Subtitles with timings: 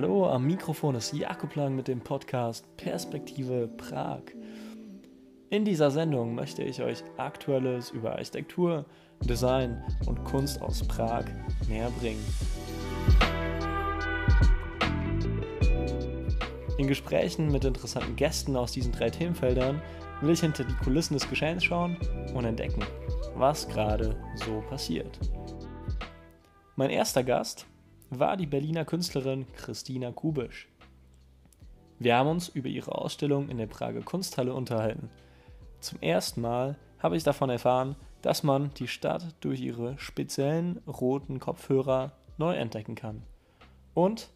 [0.00, 4.20] Hallo, am Mikrofon ist Jakob Lang mit dem Podcast Perspektive Prag.
[5.50, 8.84] In dieser Sendung möchte ich euch Aktuelles über Architektur,
[9.24, 11.24] Design und Kunst aus Prag
[11.68, 12.24] näher bringen.
[16.78, 19.82] In Gesprächen mit interessanten Gästen aus diesen drei Themenfeldern
[20.20, 21.96] will ich hinter die Kulissen des Geschehens schauen
[22.36, 22.84] und entdecken,
[23.34, 25.18] was gerade so passiert.
[26.76, 27.66] Mein erster Gast
[28.10, 30.68] war die Berliner Künstlerin Christina Kubisch.
[31.98, 35.10] Wir haben uns über ihre Ausstellung in der Prager Kunsthalle unterhalten.
[35.80, 41.38] Zum ersten Mal habe ich davon erfahren, dass man die Stadt durch ihre speziellen roten
[41.40, 43.22] Kopfhörer neu entdecken kann.
[43.94, 44.30] Und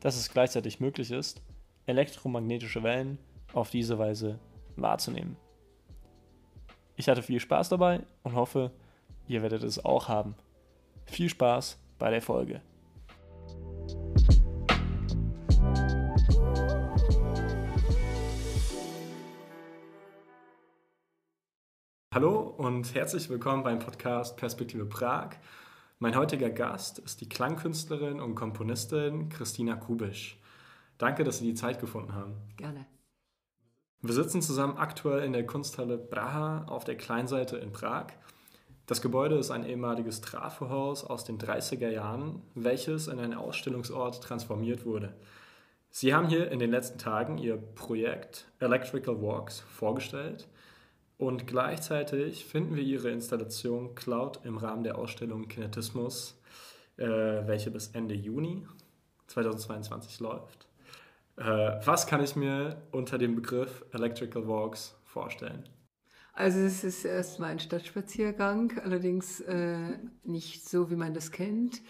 [0.00, 1.42] dass es gleichzeitig möglich ist,
[1.86, 3.18] elektromagnetische Wellen
[3.52, 4.38] auf diese Weise
[4.76, 5.36] wahrzunehmen.
[6.96, 8.72] Ich hatte viel Spaß dabei und hoffe,
[9.28, 10.34] ihr werdet es auch haben.
[11.04, 12.60] Viel Spaß bei der Folge.
[22.16, 25.32] Hallo und herzlich willkommen beim Podcast Perspektive Prag.
[25.98, 30.40] Mein heutiger Gast ist die Klangkünstlerin und Komponistin Christina Kubisch.
[30.96, 32.34] Danke, dass Sie die Zeit gefunden haben.
[32.56, 32.86] Gerne.
[34.00, 38.06] Wir sitzen zusammen aktuell in der Kunsthalle Braha auf der Kleinseite in Prag.
[38.86, 44.86] Das Gebäude ist ein ehemaliges Trafohaus aus den 30er Jahren, welches in einen Ausstellungsort transformiert
[44.86, 45.12] wurde.
[45.90, 50.46] Sie haben hier in den letzten Tagen Ihr Projekt Electrical Walks vorgestellt
[51.18, 56.40] und gleichzeitig finden wir ihre Installation Cloud im Rahmen der Ausstellung Kinetismus,
[56.96, 58.68] äh, welche bis Ende Juni
[59.26, 60.68] 2022 läuft.
[61.36, 61.42] Äh,
[61.84, 65.68] was kann ich mir unter dem Begriff Electrical Walks vorstellen?
[66.36, 71.80] Also es ist erstmal ein Stadtspaziergang, allerdings äh, nicht so, wie man das kennt.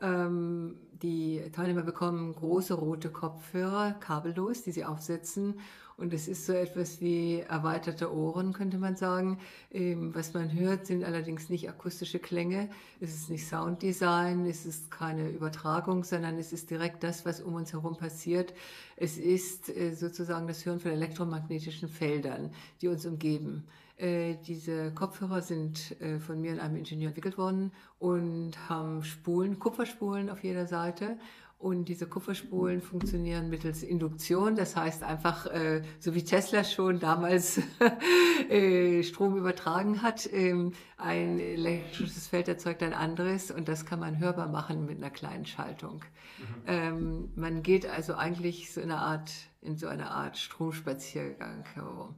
[0.00, 5.56] Ähm, die Teilnehmer bekommen große rote Kopfhörer, kabellos, die sie aufsetzen
[5.98, 9.40] und es ist so etwas wie erweiterte Ohren, könnte man sagen.
[9.72, 12.70] Ähm, was man hört, sind allerdings nicht akustische Klänge.
[13.00, 17.54] Es ist nicht Sounddesign, es ist keine Übertragung, sondern es ist direkt das, was um
[17.54, 18.54] uns herum passiert.
[18.96, 23.64] Es ist äh, sozusagen das Hören von elektromagnetischen Feldern, die uns umgeben.
[23.98, 29.58] Äh, diese Kopfhörer sind äh, von mir und einem Ingenieur entwickelt worden und haben Spulen,
[29.58, 31.18] Kupferspulen auf jeder Seite
[31.58, 37.60] und diese Kupferspulen funktionieren mittels Induktion, das heißt einfach, äh, so wie Tesla schon damals
[38.48, 44.20] äh, Strom übertragen hat, ähm, ein elektrisches Feld erzeugt ein anderes und das kann man
[44.20, 46.04] hörbar machen mit einer kleinen Schaltung.
[46.38, 46.62] Mhm.
[46.68, 52.14] Ähm, man geht also eigentlich so in eine Art, in so eine Art Stromspaziergang herum.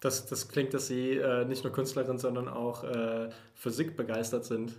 [0.00, 4.74] Das, das klingt, dass Sie äh, nicht nur Künstlerin, sondern auch äh, Physik begeistert sind.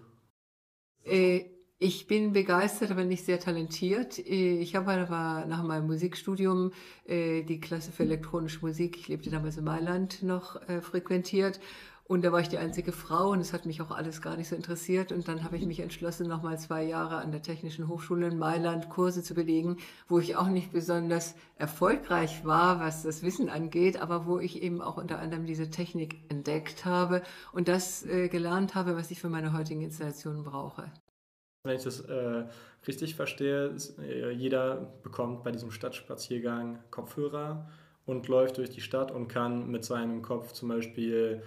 [1.03, 1.45] Äh,
[1.79, 4.17] ich bin begeistert, aber nicht sehr talentiert.
[4.17, 6.71] Ich habe aber nach meinem Musikstudium
[7.05, 11.59] äh, die Klasse für elektronische Musik, ich lebte damals in Mailand, noch äh, frequentiert.
[12.07, 14.47] Und da war ich die einzige Frau und es hat mich auch alles gar nicht
[14.47, 15.11] so interessiert.
[15.11, 18.87] Und dann habe ich mich entschlossen, nochmal zwei Jahre an der Technischen Hochschule in Mailand
[18.87, 19.75] Kurse zu belegen,
[20.07, 24.81] wo ich auch nicht besonders erfolgreich war, was das Wissen angeht, aber wo ich eben
[24.81, 29.29] auch unter anderem diese Technik entdeckt habe und das äh, gelernt habe, was ich für
[29.29, 30.89] meine heutigen Installationen brauche.
[31.63, 32.45] Wenn ich das äh,
[32.87, 37.67] richtig verstehe, ist, äh, jeder bekommt bei diesem Stadtspaziergang Kopfhörer
[38.05, 41.43] und läuft durch die Stadt und kann mit seinem Kopf zum Beispiel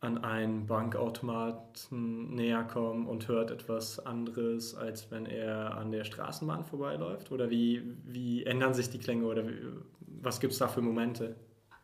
[0.00, 6.64] an einen Bankautomaten näher kommen und hört etwas anderes, als wenn er an der Straßenbahn
[6.64, 7.32] vorbeiläuft?
[7.32, 9.56] Oder wie, wie ändern sich die Klänge oder wie,
[10.00, 11.36] was gibt es da für Momente?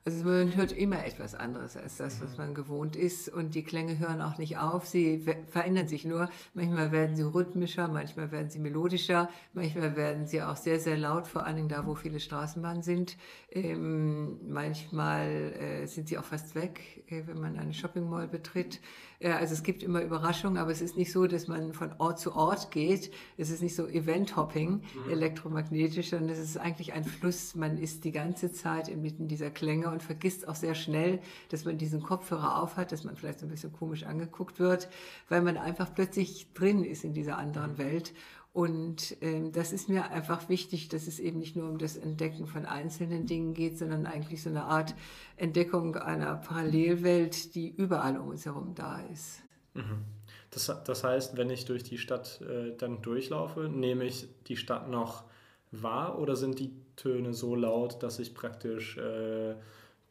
[0.05, 3.29] Also man hört immer etwas anderes als das, was man gewohnt ist.
[3.29, 4.85] Und die Klänge hören auch nicht auf.
[4.85, 6.29] Sie verändern sich nur.
[6.55, 11.29] Manchmal werden sie rhythmischer, manchmal werden sie melodischer, manchmal werden sie auch sehr, sehr laut,
[11.29, 13.17] vor allen Dingen da, wo viele Straßenbahnen sind.
[13.51, 18.81] Ähm, manchmal äh, sind sie auch fast weg, äh, wenn man eine Shopping Mall betritt.
[19.23, 22.19] Äh, also es gibt immer Überraschungen, aber es ist nicht so, dass man von Ort
[22.19, 23.11] zu Ort geht.
[23.37, 25.11] Es ist nicht so Event-Hopping, mhm.
[25.11, 27.55] elektromagnetisch, sondern es ist eigentlich ein Fluss.
[27.55, 31.21] Man ist die ganze Zeit inmitten dieser Klänge und vergisst auch sehr schnell,
[31.51, 34.89] dass man diesen Kopfhörer aufhat, dass man vielleicht so ein bisschen komisch angeguckt wird,
[35.29, 38.13] weil man einfach plötzlich drin ist in dieser anderen Welt.
[38.53, 42.47] Und ähm, das ist mir einfach wichtig, dass es eben nicht nur um das Entdecken
[42.47, 44.95] von einzelnen Dingen geht, sondern eigentlich so eine Art
[45.37, 49.41] Entdeckung einer Parallelwelt, die überall um uns herum da ist.
[49.73, 50.05] Mhm.
[50.51, 54.91] Das, das heißt, wenn ich durch die Stadt äh, dann durchlaufe, nehme ich die Stadt
[54.91, 55.25] noch
[55.71, 59.55] wahr oder sind die Töne so laut, dass ich praktisch äh,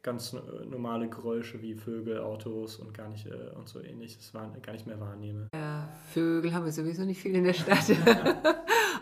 [0.04, 0.36] ganz
[0.68, 5.00] normale Geräusche wie Vögel, Autos und gar nicht äh, und so ähnliches gar nicht mehr
[5.00, 5.48] wahrnehme.
[5.54, 7.86] Ja, Vögel haben wir sowieso nicht viel in der Stadt.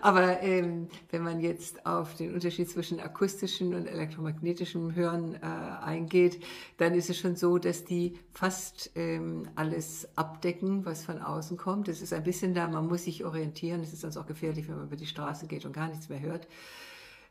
[0.01, 6.41] Aber ähm, wenn man jetzt auf den Unterschied zwischen akustischem und elektromagnetischem Hören äh, eingeht,
[6.77, 11.87] dann ist es schon so, dass die fast ähm, alles abdecken, was von außen kommt.
[11.89, 13.81] Es ist ein bisschen da, man muss sich orientieren.
[13.81, 16.21] Es ist sonst auch gefährlich, wenn man über die Straße geht und gar nichts mehr
[16.21, 16.47] hört.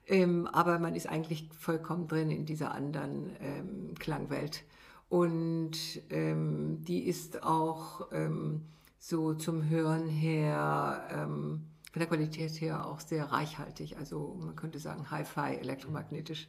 [0.09, 4.65] Ähm, aber man ist eigentlich vollkommen drin in dieser anderen ähm, Klangwelt.
[5.11, 5.77] Und
[6.11, 8.63] ähm, die ist auch ähm,
[8.99, 13.97] so zum Hören her, ähm, von der Qualität her auch sehr reichhaltig.
[13.99, 16.49] Also man könnte sagen Hi-Fi, elektromagnetisch.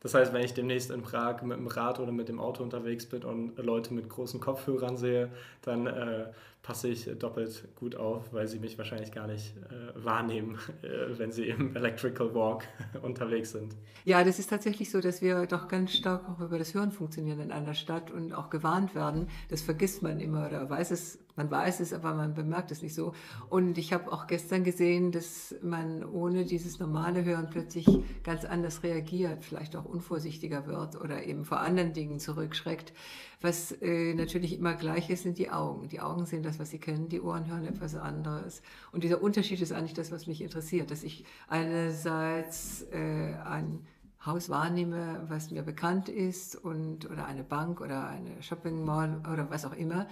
[0.00, 3.06] Das heißt, wenn ich demnächst in Prag mit dem Rad oder mit dem Auto unterwegs
[3.06, 5.30] bin und Leute mit großen Kopfhörern sehe,
[5.62, 6.26] dann äh,
[6.68, 11.32] passe ich doppelt gut auf, weil sie mich wahrscheinlich gar nicht äh, wahrnehmen, äh, wenn
[11.32, 12.64] sie im Electrical Walk
[13.02, 13.74] unterwegs sind.
[14.04, 17.40] Ja, das ist tatsächlich so, dass wir doch ganz stark auch über das Hören funktionieren
[17.40, 19.28] in einer Stadt und auch gewarnt werden.
[19.48, 22.94] Das vergisst man immer oder weiß es, man weiß es, aber man bemerkt es nicht
[22.94, 23.14] so.
[23.48, 27.86] Und ich habe auch gestern gesehen, dass man ohne dieses normale Hören plötzlich
[28.24, 32.92] ganz anders reagiert, vielleicht auch unvorsichtiger wird oder eben vor anderen Dingen zurückschreckt.
[33.40, 35.88] Was äh, natürlich immer gleich ist, sind die Augen.
[35.88, 38.60] Die Augen sehen das, was sie kennen, die Ohren hören etwas anderes.
[38.90, 43.86] Und dieser Unterschied ist eigentlich das, was mich interessiert, dass ich einerseits äh, ein
[44.26, 49.48] Haus wahrnehme, was mir bekannt ist und oder eine Bank oder eine Shopping Mall oder
[49.50, 50.08] was auch immer.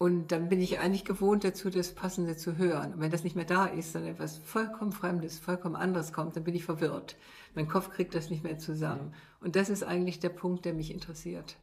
[0.00, 2.94] Und dann bin ich eigentlich gewohnt dazu, das Passende zu hören.
[2.94, 6.44] Und wenn das nicht mehr da ist, sondern etwas vollkommen Fremdes, vollkommen anderes kommt, dann
[6.44, 7.16] bin ich verwirrt.
[7.54, 9.12] Mein Kopf kriegt das nicht mehr zusammen.
[9.40, 11.56] Und das ist eigentlich der Punkt, der mich interessiert.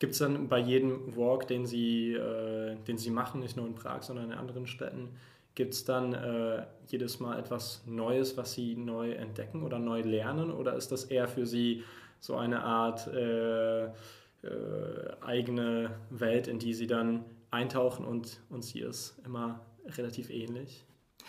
[0.00, 3.76] Gibt es dann bei jedem Walk, den Sie, äh, den Sie machen, nicht nur in
[3.76, 5.10] Prag, sondern in anderen Städten,
[5.54, 10.50] gibt es dann äh, jedes Mal etwas Neues, was Sie neu entdecken oder neu lernen?
[10.50, 11.84] Oder ist das eher für Sie
[12.20, 13.88] so eine Art äh,
[14.46, 20.86] äh eigene Welt, in die Sie dann eintauchen und, und sie ist immer relativ ähnlich?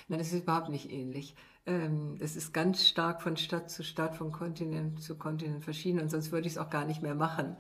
[0.08, 1.36] Nein, es ist überhaupt nicht ähnlich.
[1.66, 6.10] Ähm, es ist ganz stark von Stadt zu Stadt, von Kontinent zu Kontinent verschieden und
[6.10, 7.58] sonst würde ich es auch gar nicht mehr machen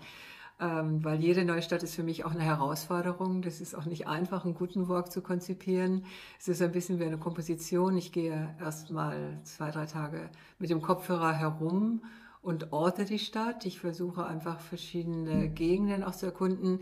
[0.59, 3.41] ähm, weil jede neue Stadt ist für mich auch eine Herausforderung.
[3.41, 6.05] Das ist auch nicht einfach, einen guten Walk zu konzipieren.
[6.39, 7.95] Es ist ein bisschen wie eine Komposition.
[7.97, 12.01] Ich gehe erst mal zwei, drei Tage mit dem Kopfhörer herum
[12.41, 13.65] und orte die Stadt.
[13.65, 16.79] Ich versuche einfach verschiedene Gegenden auch zu erkunden.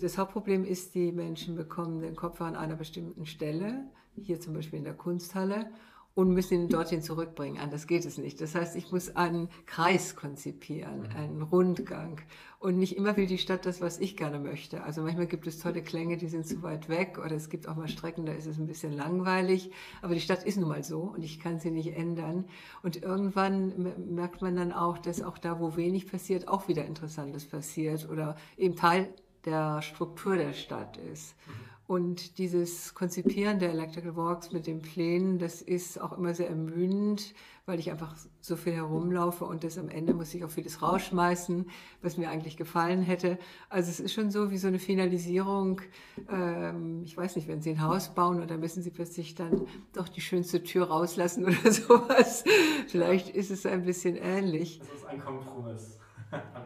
[0.00, 3.84] Das Hauptproblem ist, die Menschen bekommen den Kopfhörer an einer bestimmten Stelle,
[4.16, 5.70] hier zum Beispiel in der Kunsthalle,
[6.14, 7.58] und müssen ihn dorthin zurückbringen.
[7.58, 8.40] Anders geht es nicht.
[8.40, 11.16] Das heißt, ich muss einen Kreis konzipieren, mhm.
[11.16, 12.20] einen Rundgang.
[12.60, 14.84] Und nicht immer will die Stadt das, was ich gerne möchte.
[14.84, 17.18] Also manchmal gibt es tolle Klänge, die sind zu weit weg.
[17.18, 19.72] Oder es gibt auch mal Strecken, da ist es ein bisschen langweilig.
[20.02, 22.44] Aber die Stadt ist nun mal so und ich kann sie nicht ändern.
[22.82, 27.44] Und irgendwann merkt man dann auch, dass auch da, wo wenig passiert, auch wieder Interessantes
[27.44, 28.08] passiert.
[28.08, 29.12] Oder eben Teil
[29.44, 31.34] der Struktur der Stadt ist.
[31.46, 31.73] Mhm.
[31.86, 37.34] Und dieses Konzipieren der Electrical Walks mit den Plänen, das ist auch immer sehr ermüdend,
[37.66, 41.66] weil ich einfach so viel herumlaufe und das am Ende muss ich auch vieles rausschmeißen,
[42.00, 43.38] was mir eigentlich gefallen hätte.
[43.68, 45.82] Also es ist schon so wie so eine Finalisierung.
[46.30, 49.66] Ähm, ich weiß nicht, wenn Sie ein Haus bauen und dann müssen Sie plötzlich dann
[49.92, 52.44] doch die schönste Tür rauslassen oder sowas.
[52.88, 54.78] Vielleicht ist es ein bisschen ähnlich.
[54.78, 55.98] Das ist ein Kompromiss.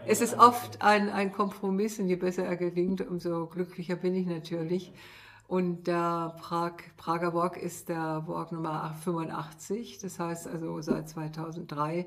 [0.06, 4.26] Es ist oft ein, ein Kompromiss und je besser er gelingt, umso glücklicher bin ich
[4.26, 4.92] natürlich.
[5.46, 9.98] Und der Prag, Prager Walk ist der Walk Nummer 85.
[9.98, 12.06] Das heißt also seit 2003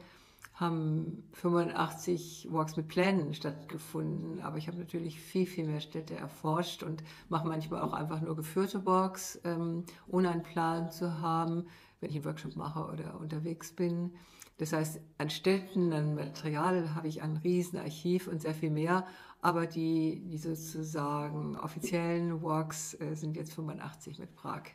[0.62, 4.42] haben 85 Walks mit Plänen stattgefunden.
[4.42, 8.36] Aber ich habe natürlich viel, viel mehr Städte erforscht und mache manchmal auch einfach nur
[8.36, 11.66] geführte Walks, ähm, ohne einen Plan zu haben,
[12.00, 14.12] wenn ich einen Workshop mache oder unterwegs bin.
[14.62, 19.08] Das heißt, an Städten, an Material habe ich ein Riesenarchiv und sehr viel mehr.
[19.42, 24.66] Aber die, die sozusagen offiziellen Walks äh, sind jetzt 85 mit Prag.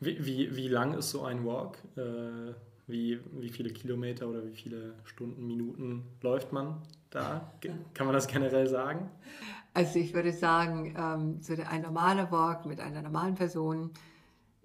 [0.00, 1.76] Wie, wie, wie lang ist so ein Walk?
[1.94, 2.54] Äh,
[2.86, 7.52] wie, wie viele Kilometer oder wie viele Stunden, Minuten läuft man da?
[7.92, 9.10] Kann man das generell sagen?
[9.74, 13.90] Also ich würde sagen, ähm, so ein normaler Walk mit einer normalen Person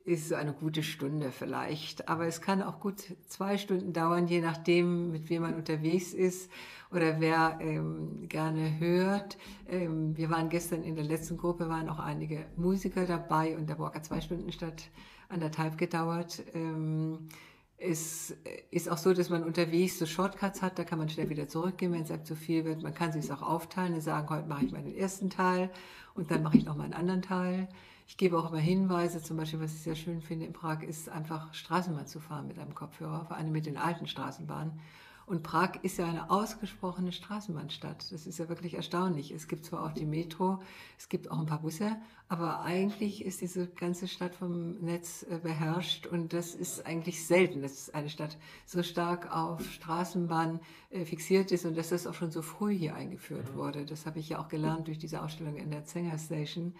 [0.07, 2.07] ist eine gute Stunde vielleicht.
[2.07, 6.49] Aber es kann auch gut zwei Stunden dauern, je nachdem, mit wem man unterwegs ist
[6.91, 9.37] oder wer ähm, gerne hört.
[9.67, 13.95] Ähm, wir waren gestern in der letzten Gruppe, waren auch einige Musiker dabei und Walk
[13.95, 14.89] hat zwei Stunden statt
[15.27, 16.41] anderthalb gedauert.
[16.53, 17.27] Ähm,
[17.77, 18.35] es
[18.71, 21.91] ist auch so, dass man unterwegs so Shortcuts hat, da kann man schnell wieder zurückgehen,
[21.91, 22.81] wenn es einem zu viel wird.
[22.81, 25.69] Man kann sich auch aufteilen und sagen, heute mache ich mal den ersten Teil
[26.15, 27.67] und dann mache ich noch mal einen anderen Teil.
[28.07, 31.09] Ich gebe auch immer Hinweise, zum Beispiel, was ich sehr schön finde in Prag, ist
[31.09, 34.79] einfach Straßenbahn zu fahren mit einem Kopfhörer, vor allem mit den alten Straßenbahnen.
[35.27, 38.13] Und Prag ist ja eine ausgesprochene Straßenbahnstadt.
[38.13, 39.31] Das ist ja wirklich erstaunlich.
[39.31, 40.61] Es gibt zwar auch die Metro,
[40.97, 41.97] es gibt auch ein paar Busse,
[42.29, 47.61] aber eigentlich ist diese ganze Stadt vom Netz äh, beherrscht und das ist eigentlich selten,
[47.61, 52.31] dass eine Stadt so stark auf Straßenbahn äh, fixiert ist und dass das auch schon
[52.31, 53.57] so früh hier eingeführt mhm.
[53.57, 53.85] wurde.
[53.85, 56.73] Das habe ich ja auch gelernt durch diese Ausstellung in der Zenger Station,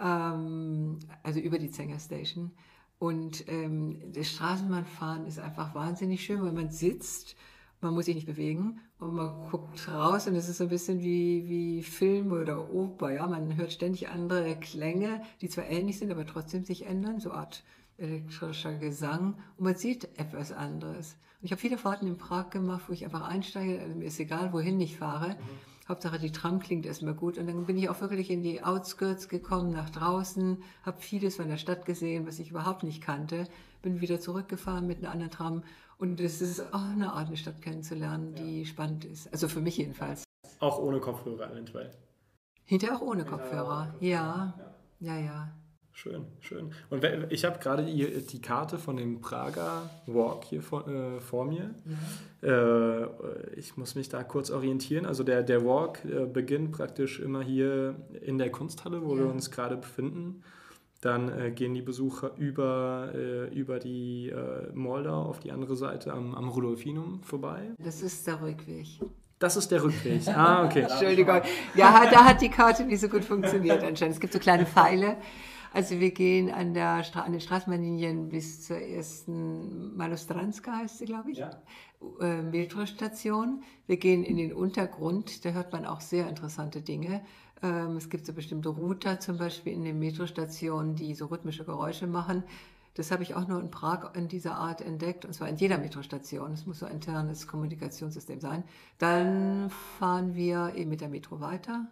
[0.00, 2.52] ähm, also über die Zenger Station.
[3.00, 7.34] Und ähm, das Straßenbahnfahren ist einfach wahnsinnig schön, weil man sitzt
[7.80, 11.00] man muss sich nicht bewegen und man guckt raus und es ist so ein bisschen
[11.00, 13.12] wie, wie Film oder Oper.
[13.12, 13.26] Ja?
[13.26, 17.62] Man hört ständig andere Klänge, die zwar ähnlich sind, aber trotzdem sich ändern, so Art
[17.98, 21.16] elektrischer Gesang und man sieht etwas anderes.
[21.40, 24.18] Und ich habe viele Fahrten in Prag gemacht, wo ich einfach einsteige, also mir ist
[24.18, 25.30] egal, wohin ich fahre.
[25.30, 25.88] Mhm.
[25.88, 27.38] Hauptsache die Tram klingt erstmal gut.
[27.38, 31.48] Und dann bin ich auch wirklich in die Outskirts gekommen, nach draußen, habe vieles von
[31.48, 33.48] der Stadt gesehen, was ich überhaupt nicht kannte,
[33.80, 35.62] bin wieder zurückgefahren mit einer anderen Tram
[35.98, 38.66] und es ist auch eine Art, eine Stadt kennenzulernen, die ja.
[38.66, 39.30] spannend ist.
[39.32, 40.24] Also für mich jedenfalls.
[40.60, 41.90] Auch ohne Kopfhörer eventuell.
[42.64, 44.54] Hinterher auch ohne Kopfhörer, ja.
[45.00, 45.20] Ja, ja.
[45.20, 45.52] ja.
[45.98, 46.70] Schön, schön.
[46.90, 51.44] Und ich habe gerade die, die, Karte von dem Prager Walk hier vor, äh, vor
[51.44, 51.74] mir.
[52.40, 53.00] Ja.
[53.02, 55.06] Äh, ich muss mich da kurz orientieren.
[55.06, 59.50] Also der, der Walk äh, beginnt praktisch immer hier in der Kunsthalle, wo wir uns
[59.50, 60.44] gerade befinden.
[61.00, 66.12] Dann äh, gehen die Besucher über, äh, über die äh, Moldau auf die andere Seite
[66.12, 67.70] am, am Rudolfinum vorbei.
[67.78, 68.86] Das ist der Rückweg.
[69.38, 70.26] Das ist der Rückweg.
[70.26, 70.80] Ah, okay.
[70.90, 71.40] Entschuldigung.
[71.76, 74.14] Ja, da hat die Karte nicht so gut funktioniert anscheinend.
[74.14, 75.16] Es gibt so kleine Pfeile.
[75.72, 81.04] Also wir gehen an, der Stra an den Straßenbahnlinien bis zur ersten Malostranska heißt sie,
[81.04, 81.50] glaube ich, ja.
[82.20, 83.62] äh, Metrostation.
[83.86, 87.22] Wir gehen in den Untergrund, da hört man auch sehr interessante Dinge.
[87.62, 92.06] Ähm, es gibt so bestimmte Router zum Beispiel in den Metrostationen, die so rhythmische Geräusche
[92.06, 92.44] machen.
[92.94, 95.78] Das habe ich auch nur in Prag in dieser Art entdeckt, und zwar in jeder
[95.78, 96.52] Metrostation.
[96.52, 98.64] Es muss so ein internes Kommunikationssystem sein.
[98.98, 101.86] Dann fahren wir eben mit der Metro weiter.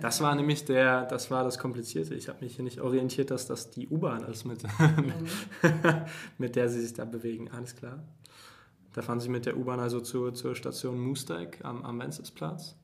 [0.00, 2.14] Das war nämlich der, das war das Komplizierte.
[2.14, 5.14] Ich habe mich hier nicht orientiert, dass das die U-Bahn ist, mit, mhm.
[6.38, 7.50] mit der sie sich da bewegen.
[7.50, 8.02] Alles klar.
[8.92, 12.76] Da fahren sie mit der U-Bahn also zur, zur Station Moosdijk am, am Wenzelsplatz.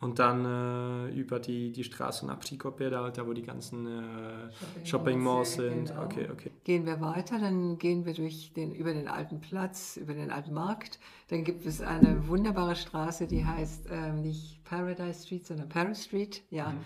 [0.00, 4.86] Und dann äh, über die, die Straße nach Prikopje, da, da wo die ganzen äh,
[4.86, 5.88] Shopping Malls sind.
[5.88, 6.04] Genau.
[6.04, 6.52] Okay, okay.
[6.62, 10.54] Gehen wir weiter, dann gehen wir durch den, über den alten Platz, über den alten
[10.54, 11.00] Markt.
[11.28, 16.44] Dann gibt es eine wunderbare Straße, die heißt ähm, nicht Paradise Street, sondern Paris Street.
[16.50, 16.70] Ja.
[16.70, 16.78] Mhm.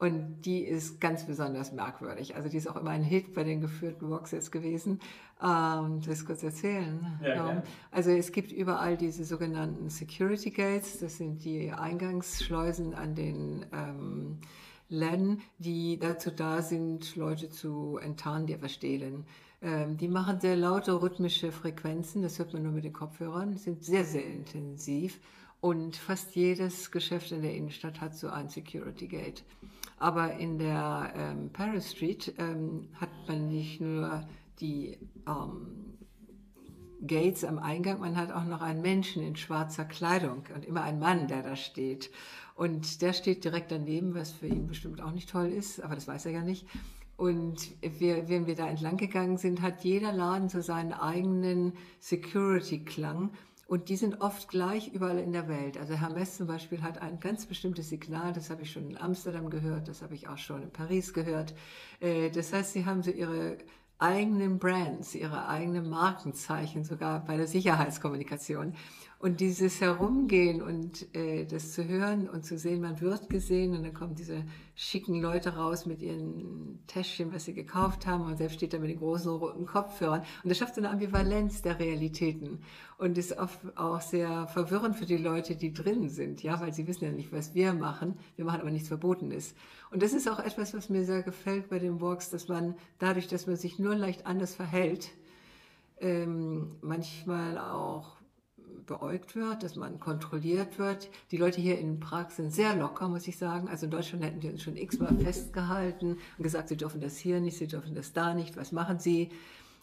[0.00, 2.36] Und die ist ganz besonders merkwürdig.
[2.36, 5.00] Also die ist auch immer ein Hit bei den geführten Walks jetzt gewesen.
[5.40, 7.18] Ähm, das kurz erzählen.
[7.22, 10.98] Ja, ähm, also es gibt überall diese sogenannten Security Gates.
[10.98, 14.38] Das sind die Eingangsschleusen an den ähm,
[14.88, 19.26] Läden, die dazu da sind, Leute zu enttarnen, die etwas stehlen.
[19.62, 22.22] Ähm, die machen sehr laute rhythmische Frequenzen.
[22.22, 23.56] Das hört man nur mit den Kopfhörern.
[23.56, 25.20] Sind sehr, sehr intensiv.
[25.60, 29.44] Und fast jedes Geschäft in der Innenstadt hat so ein Security Gate.
[29.98, 34.26] Aber in der ähm, Paris Street ähm, hat man nicht nur
[34.60, 35.88] die ähm,
[37.06, 40.98] Gates am Eingang, man hat auch noch einen Menschen in schwarzer Kleidung und immer einen
[40.98, 42.10] Mann, der da steht.
[42.54, 46.08] Und der steht direkt daneben, was für ihn bestimmt auch nicht toll ist, aber das
[46.08, 46.66] weiß er ja nicht.
[47.16, 53.30] Und wir, wenn wir da entlang gegangen sind, hat jeder Laden so seinen eigenen Security-Klang.
[53.66, 55.76] Und die sind oft gleich überall in der Welt.
[55.76, 59.50] Also Hermes zum Beispiel hat ein ganz bestimmtes Signal, das habe ich schon in Amsterdam
[59.50, 61.54] gehört, das habe ich auch schon in Paris gehört.
[62.00, 63.58] Äh, das heißt, sie haben so ihre
[63.98, 68.74] eigenen Brands, ihre eigenen Markenzeichen sogar bei der Sicherheitskommunikation.
[69.20, 73.82] Und dieses Herumgehen und äh, das zu hören und zu sehen, man wird gesehen und
[73.82, 74.44] dann kommen diese
[74.76, 78.90] schicken Leute raus mit ihren Täschchen, was sie gekauft haben und selbst steht da mit
[78.90, 80.22] den großen roten Kopfhörern.
[80.44, 82.60] Und das schafft so eine Ambivalenz der Realitäten
[82.96, 86.86] und ist oft auch sehr verwirrend für die Leute, die drin sind, ja, weil sie
[86.86, 88.16] wissen ja nicht, was wir machen.
[88.36, 89.56] Wir machen aber nichts Verbotenes.
[89.90, 93.26] Und das ist auch etwas, was mir sehr gefällt bei den Walks, dass man dadurch,
[93.26, 95.10] dass man sich nur leicht anders verhält,
[96.00, 98.17] ähm, manchmal auch
[98.88, 101.08] beäugt wird, dass man kontrolliert wird.
[101.30, 103.68] Die Leute hier in Prag sind sehr locker, muss ich sagen.
[103.68, 107.40] Also in Deutschland hätten die uns schon x-mal festgehalten und gesagt, sie dürfen das hier
[107.40, 109.30] nicht, sie dürfen das da nicht, was machen sie?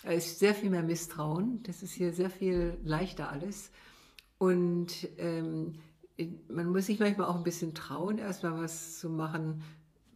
[0.04, 1.64] Es ist sehr viel mehr Misstrauen.
[1.64, 3.72] Das ist hier sehr viel leichter alles.
[4.38, 5.76] Und ähm,
[6.50, 9.64] man muss sich manchmal auch ein bisschen trauen, erstmal was zu machen,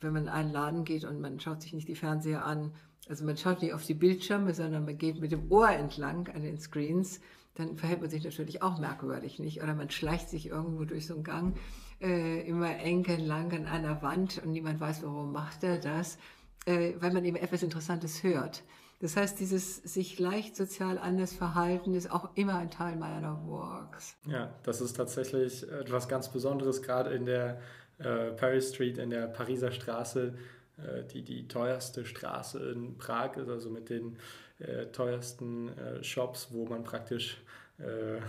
[0.02, 2.74] wenn man in einen Laden geht und man schaut sich nicht die Fernseher an.
[3.08, 6.44] Also man schaut nicht auf die Bildschirme, sondern man geht mit dem Ohr entlang an
[6.44, 7.20] den Screens
[7.56, 9.62] dann verhält man sich natürlich auch merkwürdig, nicht?
[9.62, 11.58] Oder man schleicht sich irgendwo durch so einen Gang
[12.02, 16.18] äh, immer eng entlang an einer Wand und niemand weiß, warum macht er das,
[16.66, 18.64] äh, weil man eben etwas Interessantes hört.
[19.02, 24.18] Das heißt, dieses sich leicht sozial anders verhalten ist auch immer ein Teil meiner Walks.
[24.28, 27.62] Ja, das ist tatsächlich etwas ganz Besonderes, gerade in der
[27.98, 30.36] äh, Paris Street, in der Pariser Straße,
[30.78, 34.18] äh, die die teuerste Straße in Prag ist, also mit den
[34.60, 37.42] äh, teuersten äh, Shops, wo man praktisch
[37.80, 38.22] äh,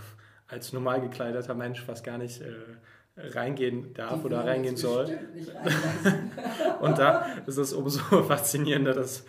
[0.47, 2.53] als normal gekleideter Mensch fast gar nicht äh,
[3.17, 5.05] reingehen darf die oder reingehen soll.
[6.81, 9.25] und da ist es umso faszinierender, dass,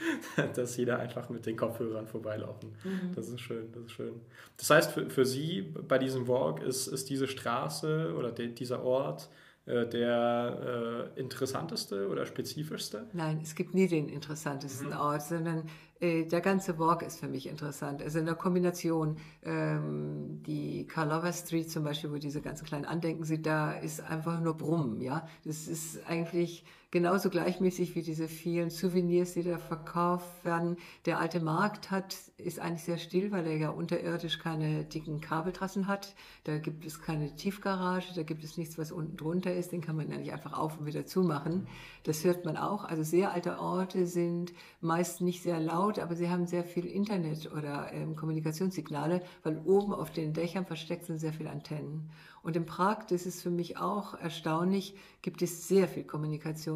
[0.54, 2.70] dass jeder einfach mit den Kopfhörern vorbeilaufen.
[2.84, 3.14] Mhm.
[3.14, 4.20] Das ist schön, das ist schön.
[4.56, 8.84] Das heißt, für, für Sie bei diesem Walk ist, ist diese Straße oder de, dieser
[8.84, 9.28] Ort
[9.66, 13.06] äh, der äh, interessanteste oder spezifischste?
[13.12, 14.96] Nein, es gibt nie den interessantesten mhm.
[14.96, 15.68] Ort, sondern
[16.02, 18.02] der ganze Walk ist für mich interessant.
[18.02, 23.24] Also in der Kombination, ähm, die Karlova Street zum Beispiel, wo diese ganzen kleinen Andenken
[23.24, 25.26] sind, da ist einfach nur Brummen, ja.
[25.44, 30.76] Das ist eigentlich genauso gleichmäßig wie diese vielen Souvenirs, die da verkauft werden.
[31.06, 35.88] Der alte Markt hat, ist eigentlich sehr still, weil er ja unterirdisch keine dicken Kabeltrassen
[35.88, 36.14] hat.
[36.44, 39.72] Da gibt es keine Tiefgarage, da gibt es nichts, was unten drunter ist.
[39.72, 41.66] Den kann man ja nicht einfach auf und wieder zumachen.
[42.04, 42.84] Das hört man auch.
[42.84, 47.50] Also sehr alte Orte sind meist nicht sehr laut, aber sie haben sehr viel Internet
[47.52, 52.10] oder ähm, Kommunikationssignale, weil oben auf den Dächern versteckt sind sehr viele Antennen.
[52.42, 56.02] Und in Prag, das ist für mich auch erstaunlich, gibt es sehr viel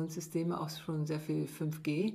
[0.07, 2.15] Kommunikationssysteme, auch schon sehr viel 5G.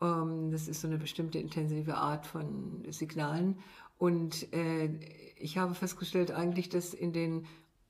[0.00, 3.58] Ähm, das ist so eine bestimmte intensive Art von Signalen.
[3.98, 4.90] Und äh,
[5.36, 7.46] ich habe festgestellt eigentlich, dass in den,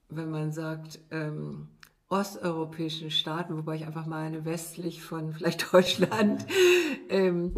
[0.09, 1.69] wenn man sagt, ähm,
[2.09, 6.47] osteuropäischen Staaten, wobei ich einfach meine westlich von vielleicht Deutschland,
[7.11, 7.55] ähm,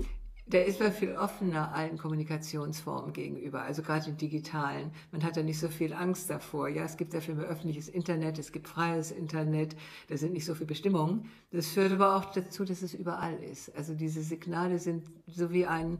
[0.52, 4.90] der ist ja viel offener allen Kommunikationsformen gegenüber, also gerade den digitalen.
[5.12, 6.68] Man hat ja nicht so viel Angst davor.
[6.68, 9.76] Ja, es gibt viel mehr öffentliches Internet, es gibt freies Internet,
[10.08, 11.30] da sind nicht so viele Bestimmungen.
[11.52, 13.74] Das führt aber auch dazu, dass es überall ist.
[13.76, 15.98] Also diese Signale sind so wie ein,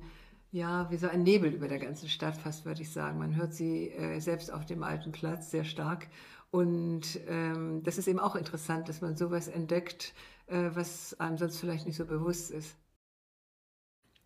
[0.51, 3.19] ja, wie so ein Nebel über der ganzen Stadt, fast würde ich sagen.
[3.19, 6.09] Man hört sie äh, selbst auf dem alten Platz sehr stark.
[6.51, 10.13] Und ähm, das ist eben auch interessant, dass man sowas entdeckt,
[10.47, 12.77] äh, was einem sonst vielleicht nicht so bewusst ist.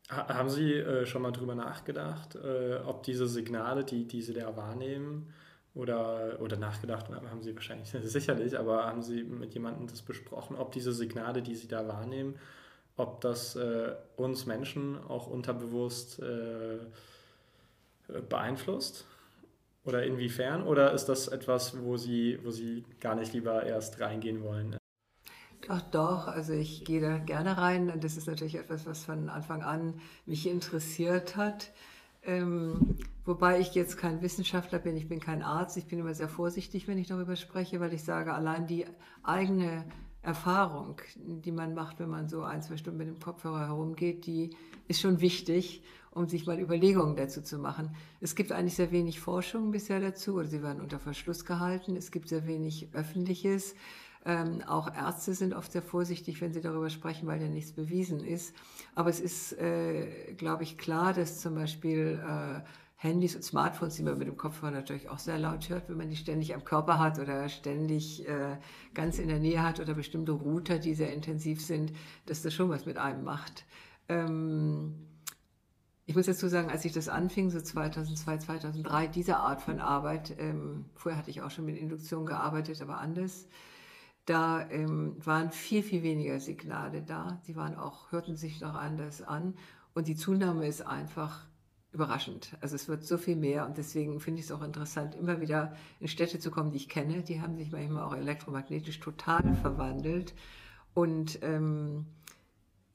[0.08, 4.56] Haben Sie äh, schon mal drüber nachgedacht, äh, ob diese Signale, die, die Sie da
[4.56, 5.32] wahrnehmen,
[5.74, 10.72] oder, oder nachgedacht haben Sie wahrscheinlich sicherlich, aber haben Sie mit jemandem das besprochen, ob
[10.72, 12.38] diese Signale, die Sie da wahrnehmen,
[12.96, 16.78] ob das äh, uns Menschen auch unterbewusst äh,
[18.28, 19.06] beeinflusst?
[19.84, 20.62] Oder inwiefern?
[20.62, 24.76] Oder ist das etwas, wo Sie, wo Sie gar nicht lieber erst reingehen wollen?
[25.68, 29.62] Ach doch, also ich gehe da gerne rein das ist natürlich etwas, was von Anfang
[29.62, 29.94] an
[30.26, 31.72] mich interessiert hat.
[32.22, 36.28] Ähm, wobei ich jetzt kein Wissenschaftler bin, ich bin kein Arzt, ich bin immer sehr
[36.28, 38.86] vorsichtig, wenn ich darüber spreche, weil ich sage, allein die
[39.22, 39.84] eigene
[40.22, 44.56] Erfahrung, die man macht, wenn man so ein, zwei Stunden mit dem Kopfhörer herumgeht, die
[44.88, 47.94] ist schon wichtig, um sich mal Überlegungen dazu zu machen.
[48.20, 51.94] Es gibt eigentlich sehr wenig Forschung bisher dazu, oder sie werden unter Verschluss gehalten.
[51.96, 53.74] Es gibt sehr wenig Öffentliches.
[54.26, 58.24] Ähm, auch Ärzte sind oft sehr vorsichtig, wenn sie darüber sprechen, weil ja nichts bewiesen
[58.24, 58.54] ist.
[58.94, 62.60] Aber es ist, äh, glaube ich, klar, dass zum Beispiel äh,
[62.96, 66.08] Handys und Smartphones, die man mit dem Kopfhörer natürlich auch sehr laut hört, wenn man
[66.08, 68.56] die ständig am Körper hat oder ständig äh,
[68.94, 71.92] ganz in der Nähe hat oder bestimmte Router, die sehr intensiv sind,
[72.24, 73.66] dass das schon was mit einem macht.
[74.08, 74.94] Ähm,
[76.06, 80.34] ich muss dazu sagen, als ich das anfing, so 2002, 2003, diese Art von Arbeit,
[80.38, 83.48] ähm, vorher hatte ich auch schon mit Induktion gearbeitet, aber anders,
[84.26, 87.40] da ähm, waren viel, viel weniger Signale da.
[87.42, 89.54] Sie waren auch, hörten sich noch anders an.
[89.92, 91.46] Und die Zunahme ist einfach
[91.92, 92.56] überraschend.
[92.60, 95.76] Also es wird so viel mehr und deswegen finde ich es auch interessant, immer wieder
[96.00, 97.22] in Städte zu kommen, die ich kenne.
[97.22, 100.34] Die haben sich manchmal auch elektromagnetisch total verwandelt.
[100.92, 102.06] Und ähm,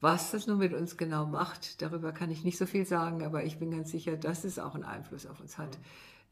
[0.00, 3.44] was das nun mit uns genau macht, darüber kann ich nicht so viel sagen, aber
[3.44, 5.78] ich bin ganz sicher, dass es auch einen Einfluss auf uns hat.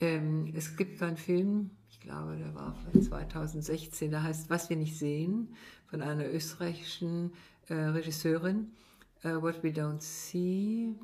[0.00, 4.76] Ähm, es gibt einen Film, ich glaube, der war von 2016, der heißt Was wir
[4.76, 5.54] nicht sehen,
[5.86, 7.32] von einer österreichischen
[7.66, 8.68] äh, Regisseurin,
[9.22, 10.94] äh, What We Don't See.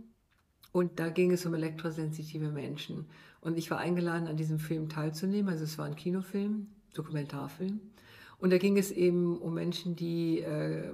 [0.71, 3.07] Und da ging es um elektrosensitive Menschen.
[3.41, 5.49] Und ich war eingeladen, an diesem Film teilzunehmen.
[5.51, 7.81] Also es war ein Kinofilm, Dokumentarfilm.
[8.39, 10.93] Und da ging es eben um Menschen, die äh,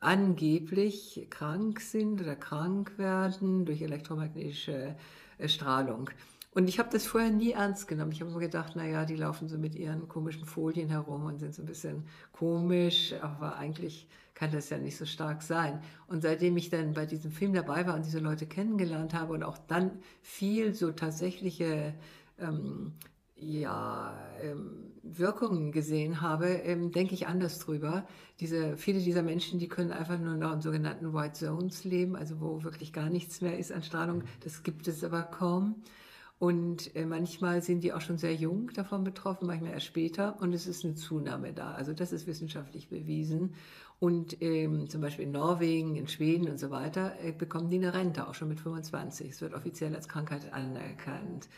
[0.00, 4.96] angeblich krank sind oder krank werden durch elektromagnetische
[5.38, 6.10] äh, Strahlung.
[6.58, 8.10] Und ich habe das vorher nie ernst genommen.
[8.10, 11.54] Ich habe so gedacht, naja, die laufen so mit ihren komischen Folien herum und sind
[11.54, 15.80] so ein bisschen komisch, aber eigentlich kann das ja nicht so stark sein.
[16.08, 19.44] Und seitdem ich dann bei diesem Film dabei war und diese Leute kennengelernt habe und
[19.44, 21.94] auch dann viel so tatsächliche
[22.40, 22.90] ähm,
[23.36, 28.04] ja, ähm, Wirkungen gesehen habe, ähm, denke ich anders drüber.
[28.40, 32.40] Diese, viele dieser Menschen, die können einfach nur noch in sogenannten White Zones leben, also
[32.40, 34.24] wo wirklich gar nichts mehr ist an Strahlung.
[34.40, 35.76] Das gibt es aber kaum.
[36.38, 40.40] Und äh, manchmal sind die auch schon sehr jung davon betroffen, manchmal erst später.
[40.40, 41.72] Und es ist eine Zunahme da.
[41.72, 43.54] Also das ist wissenschaftlich bewiesen.
[43.98, 47.92] Und ähm, zum Beispiel in Norwegen, in Schweden und so weiter äh, bekommen die eine
[47.92, 49.30] Rente, auch schon mit 25.
[49.30, 51.48] Es wird offiziell als Krankheit anerkannt.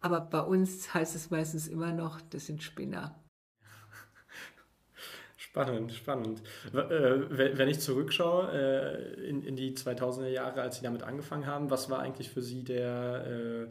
[0.00, 3.18] Aber bei uns heißt es meistens immer noch, das sind Spinner.
[5.38, 6.42] Spannend, spannend.
[6.74, 11.88] Äh, wenn ich zurückschaue äh, in die 2000er Jahre, als Sie damit angefangen haben, was
[11.88, 13.68] war eigentlich für Sie der,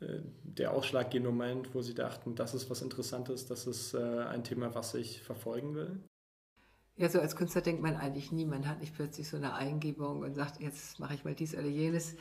[0.00, 4.94] der ausschlaggebende Moment, wo Sie dachten, das ist was Interessantes, das ist ein Thema, was
[4.94, 6.00] ich verfolgen will?
[6.96, 10.20] Ja, so als Künstler denkt man eigentlich nie, man hat nicht plötzlich so eine Eingebung
[10.20, 12.16] und sagt, jetzt mache ich mal dies oder jenes.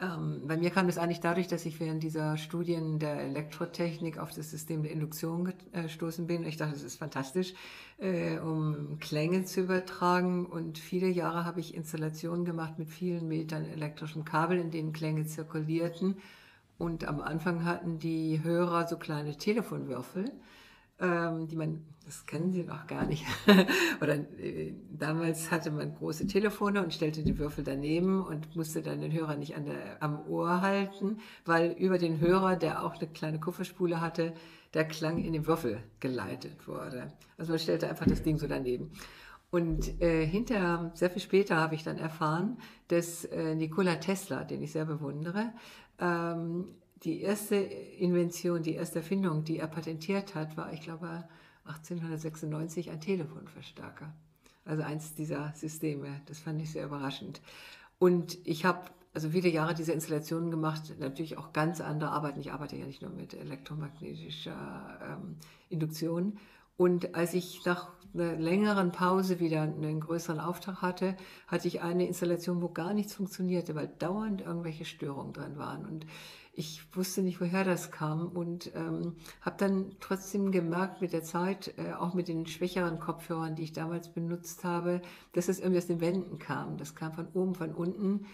[0.00, 4.30] Ähm, bei mir kam das eigentlich dadurch, dass ich während dieser Studien der Elektrotechnik auf
[4.32, 6.44] das System der Induktion gestoßen bin.
[6.44, 7.54] Ich dachte, das ist fantastisch,
[7.98, 10.46] äh, um Klänge zu übertragen.
[10.46, 15.26] Und viele Jahre habe ich Installationen gemacht mit vielen Metern elektrischem Kabel, in denen Klänge
[15.26, 16.18] zirkulierten.
[16.78, 20.32] Und am Anfang hatten die Hörer so kleine Telefonwürfel
[21.00, 23.24] ähm, die man, das kennen Sie noch gar nicht.
[24.00, 29.00] Oder äh, damals hatte man große Telefone und stellte die Würfel daneben und musste dann
[29.00, 33.08] den Hörer nicht an der, am Ohr halten, weil über den Hörer, der auch eine
[33.08, 34.34] kleine Kupferspule hatte,
[34.74, 37.12] der Klang in den Würfel geleitet wurde.
[37.36, 38.90] Also man stellte einfach das Ding so daneben.
[39.50, 44.62] Und äh, hinterher, sehr viel später, habe ich dann erfahren, dass äh, Nikola Tesla, den
[44.62, 45.54] ich sehr bewundere,
[45.98, 46.68] ähm,
[47.04, 51.28] die erste Invention, die erste Erfindung, die er patentiert hat, war, ich glaube,
[51.64, 54.12] 1896 ein Telefonverstärker.
[54.64, 56.20] Also eins dieser Systeme.
[56.26, 57.40] Das fand ich sehr überraschend.
[57.98, 62.40] Und ich habe also viele Jahre diese Installationen gemacht, natürlich auch ganz andere Arbeiten.
[62.40, 65.36] Ich arbeite ja nicht nur mit elektromagnetischer ähm,
[65.68, 66.38] Induktion.
[66.78, 71.16] Und als ich nach einer längeren Pause wieder einen größeren Auftrag hatte,
[71.48, 75.84] hatte ich eine Installation, wo gar nichts funktionierte, weil dauernd irgendwelche Störungen drin waren.
[75.84, 76.06] Und
[76.52, 81.74] ich wusste nicht, woher das kam und ähm, habe dann trotzdem gemerkt mit der Zeit,
[81.78, 85.86] äh, auch mit den schwächeren Kopfhörern, die ich damals benutzt habe, dass es irgendwie aus
[85.86, 86.76] den Wänden kam.
[86.76, 88.26] Das kam von oben, von unten.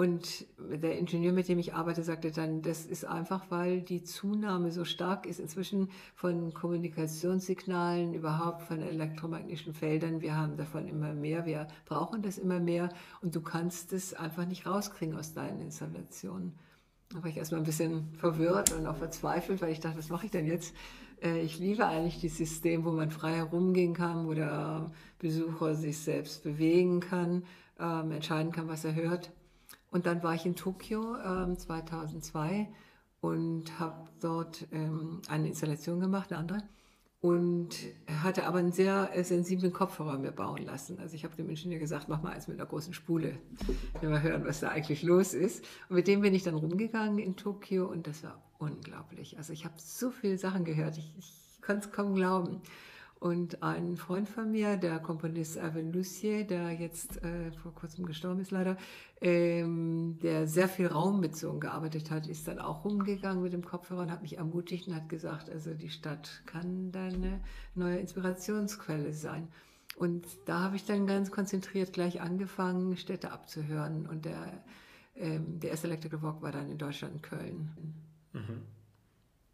[0.00, 4.72] Und der Ingenieur, mit dem ich arbeite, sagte dann, das ist einfach, weil die Zunahme
[4.72, 10.22] so stark ist inzwischen von Kommunikationssignalen, überhaupt von elektromagnetischen Feldern.
[10.22, 12.88] Wir haben davon immer mehr, wir brauchen das immer mehr
[13.20, 16.54] und du kannst es einfach nicht rauskriegen aus deinen Installationen.
[17.10, 20.24] Da war ich erstmal ein bisschen verwirrt und auch verzweifelt, weil ich dachte, was mache
[20.24, 20.74] ich denn jetzt?
[21.22, 25.98] Äh, ich liebe eigentlich dieses System, wo man frei herumgehen kann, wo der Besucher sich
[25.98, 27.42] selbst bewegen kann,
[27.78, 29.30] ähm, entscheiden kann, was er hört.
[29.90, 31.16] Und dann war ich in Tokio
[31.56, 32.66] 2002 ähm,
[33.20, 36.62] und habe dort ähm, eine Installation gemacht, eine andere
[37.20, 37.76] und
[38.22, 40.98] hatte aber einen sehr äh, sensiblen Kopfhörer mir bauen lassen.
[40.98, 43.38] Also ich habe dem Ingenieur gesagt, mach mal eins mit einer großen Spule,
[44.00, 45.64] wir mal hören, was da eigentlich los ist.
[45.88, 49.36] Und mit dem bin ich dann rumgegangen in Tokio und das war unglaublich.
[49.36, 52.62] Also ich habe so viele Sachen gehört, ich, ich konnte es kaum glauben.
[53.20, 58.40] Und ein Freund von mir, der Komponist Alvin Lucier, der jetzt äh, vor kurzem gestorben
[58.40, 58.78] ist leider,
[59.20, 64.00] ähm, der sehr viel Raum mit gearbeitet hat, ist dann auch rumgegangen mit dem Kopfhörer
[64.00, 67.42] und hat mich ermutigt und hat gesagt, also die Stadt kann deine
[67.74, 69.48] neue Inspirationsquelle sein.
[69.96, 74.06] Und da habe ich dann ganz konzentriert gleich angefangen, Städte abzuhören.
[74.06, 74.64] Und der,
[75.14, 77.74] ähm, der erste Electrical Walk war dann in Deutschland, in Köln.
[78.32, 78.62] Mhm.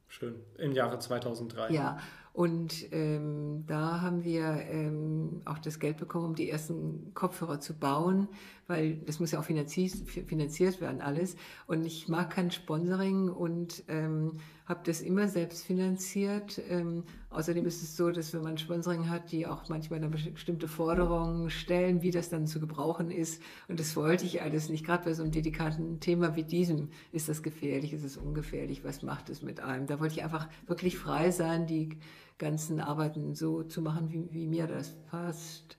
[0.07, 0.37] Schön.
[0.59, 1.73] Im Jahre 2003.
[1.73, 1.99] Ja,
[2.37, 7.73] und ähm, da haben wir ähm, auch das Geld bekommen, um die ersten Kopfhörer zu
[7.73, 8.29] bauen,
[8.67, 11.37] weil das muss ja auch finanziert, finanziert werden alles.
[11.67, 14.33] Und ich mag kein Sponsoring und ähm,
[14.67, 16.61] habe das immer selbst finanziert.
[16.69, 20.69] Ähm, außerdem ist es so, dass wenn man Sponsoring hat, die auch manchmal dann bestimmte
[20.69, 23.41] Forderungen stellen, wie das dann zu gebrauchen ist.
[23.69, 24.85] Und das wollte ich alles nicht.
[24.85, 29.03] Gerade bei so einem dedikaten Thema wie diesem ist das gefährlich, ist es ungefährlich, was
[29.03, 29.87] macht es mit einem.
[29.87, 31.97] Da wollte ich einfach wirklich frei sein, die
[32.39, 35.77] ganzen Arbeiten so zu machen, wie, wie mir das passt.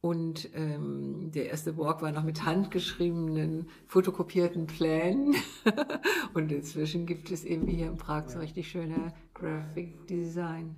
[0.00, 5.36] Und ähm, der erste Walk war noch mit handgeschriebenen, fotokopierten Plänen.
[6.34, 10.74] und inzwischen gibt es eben hier in Prag so richtig schöne Graphic Design.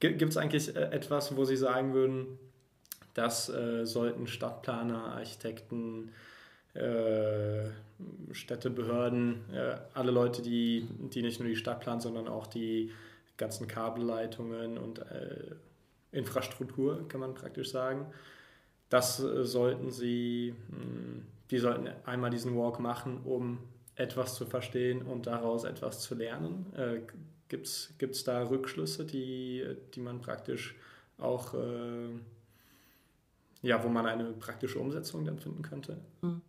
[0.00, 2.38] Gibt es eigentlich äh, etwas, wo Sie sagen würden,
[3.14, 6.10] das äh, sollten Stadtplaner, Architekten,
[6.74, 7.64] äh,
[8.32, 12.92] Städtebehörden, äh, alle Leute, die, die nicht nur die Stadt planen, sondern auch die
[13.38, 15.54] ganzen Kabelleitungen und äh,
[16.12, 18.06] Infrastruktur, kann man praktisch sagen.
[18.88, 23.58] Das äh, sollten sie, mh, hm, die sollten einmal diesen Walk machen, um
[23.94, 26.66] etwas zu verstehen und daraus etwas zu lernen.
[26.76, 27.00] Äh,
[27.48, 30.76] Gibt es da Rückschlüsse, die, die man praktisch
[31.16, 32.10] auch, äh,
[33.62, 35.96] ja, wo man eine praktische Umsetzung dann finden könnte?
[36.20, 36.42] Mhm.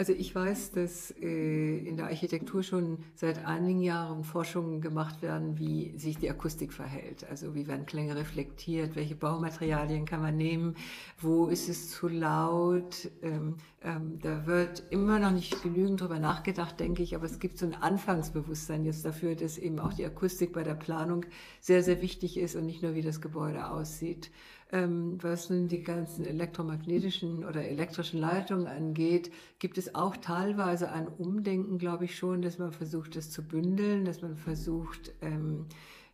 [0.00, 5.58] Also ich weiß, dass äh, in der Architektur schon seit einigen Jahren Forschungen gemacht werden,
[5.58, 7.28] wie sich die Akustik verhält.
[7.28, 10.74] Also wie werden Klänge reflektiert, welche Baumaterialien kann man nehmen,
[11.18, 13.10] wo ist es zu laut.
[13.20, 17.58] Ähm, ähm, da wird immer noch nicht genügend drüber nachgedacht, denke ich, aber es gibt
[17.58, 21.26] so ein Anfangsbewusstsein jetzt dafür, dass eben auch die Akustik bei der Planung
[21.60, 24.30] sehr, sehr wichtig ist und nicht nur, wie das Gebäude aussieht.
[24.72, 31.08] Ähm, was nun die ganzen elektromagnetischen oder elektrischen Leitungen angeht, gibt es auch teilweise ein
[31.08, 35.66] Umdenken, glaube ich schon, dass man versucht, das zu bündeln, dass man versucht, ähm,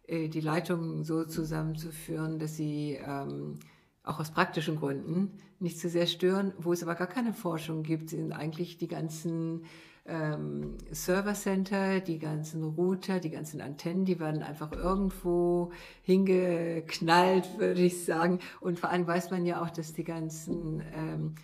[0.06, 3.58] äh, die Leitungen so zusammenzuführen, dass sie ähm,
[4.02, 6.54] auch aus praktischen Gründen nicht zu sehr stören.
[6.58, 9.64] Wo es aber gar keine Forschung gibt, sind eigentlich die ganzen
[10.08, 17.82] ähm, Server Center, die ganzen Router, die ganzen Antennen, die werden einfach irgendwo hingeknallt, würde
[17.82, 18.38] ich sagen.
[18.60, 21.34] Und vor allem weiß man ja auch, dass die ganzen ähm,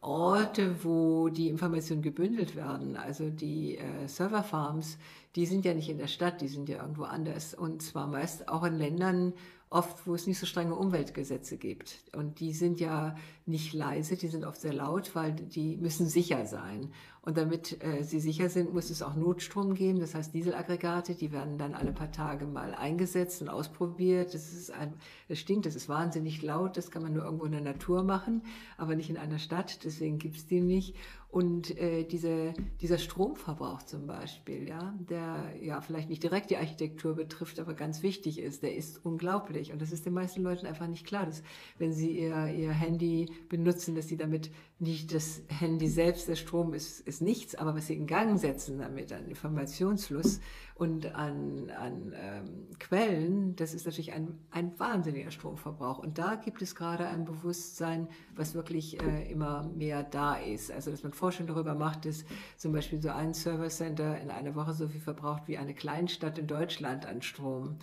[0.00, 4.98] Orte, wo die Informationen gebündelt werden, also die äh, Serverfarms,
[5.34, 7.54] die sind ja nicht in der Stadt, die sind ja irgendwo anders.
[7.54, 9.34] Und zwar meist auch in Ländern,
[9.70, 11.96] oft, wo es nicht so strenge Umweltgesetze gibt.
[12.14, 16.46] Und die sind ja nicht leise, die sind oft sehr laut, weil die müssen sicher
[16.46, 16.92] sein.
[17.28, 20.00] Und damit äh, sie sicher sind, muss es auch Notstrom geben.
[20.00, 24.32] Das heißt, Dieselaggregate, die werden dann alle paar Tage mal eingesetzt und ausprobiert.
[24.32, 24.94] Das ist ein,
[25.28, 26.78] das stinkt, das ist wahnsinnig laut.
[26.78, 28.40] Das kann man nur irgendwo in der Natur machen,
[28.78, 29.84] aber nicht in einer Stadt.
[29.84, 30.96] Deswegen gibt es die nicht.
[31.30, 37.14] Und äh, diese, dieser Stromverbrauch zum Beispiel, ja, der ja vielleicht nicht direkt die Architektur
[37.14, 39.70] betrifft, aber ganz wichtig ist, der ist unglaublich.
[39.70, 41.42] Und das ist den meisten Leuten einfach nicht klar, dass
[41.76, 46.72] wenn sie ihr, ihr Handy benutzen, dass sie damit nicht das Handy selbst, der Strom
[46.72, 50.40] ist, ist nichts, aber was sie in Gang setzen damit an Informationsfluss
[50.78, 55.98] und an, an ähm, Quellen, das ist natürlich ein, ein wahnsinniger Stromverbrauch.
[55.98, 60.70] Und da gibt es gerade ein Bewusstsein, was wirklich äh, immer mehr da ist.
[60.70, 62.24] Also, dass man Forschung darüber macht, dass
[62.56, 66.46] zum Beispiel so ein Server-Center in einer Woche so viel verbraucht wie eine Kleinstadt in
[66.46, 67.80] Deutschland an Strom.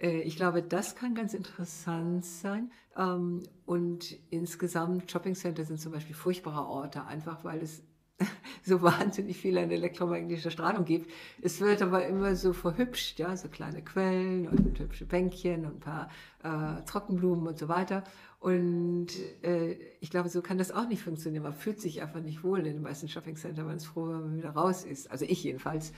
[0.00, 2.72] Äh, ich glaube, das kann ganz interessant sein.
[2.96, 7.84] Ähm, und insgesamt Shoppingcenter sind zum Beispiel furchtbare Orte, einfach weil es
[8.62, 11.10] so wahnsinnig viel an elektromagnetischer Strahlung gibt.
[11.40, 15.80] Es wird aber immer so verhübscht, ja, so kleine Quellen und hübsche Bänkchen und ein
[15.80, 16.10] paar
[16.42, 18.04] äh, Trockenblumen und so weiter.
[18.40, 19.08] Und
[19.42, 21.44] äh, ich glaube, so kann das auch nicht funktionieren.
[21.44, 24.36] Man fühlt sich einfach nicht wohl in den meisten Shoppingcenter, man ist froh, wenn man
[24.36, 25.10] wieder raus ist.
[25.10, 25.92] Also ich jedenfalls.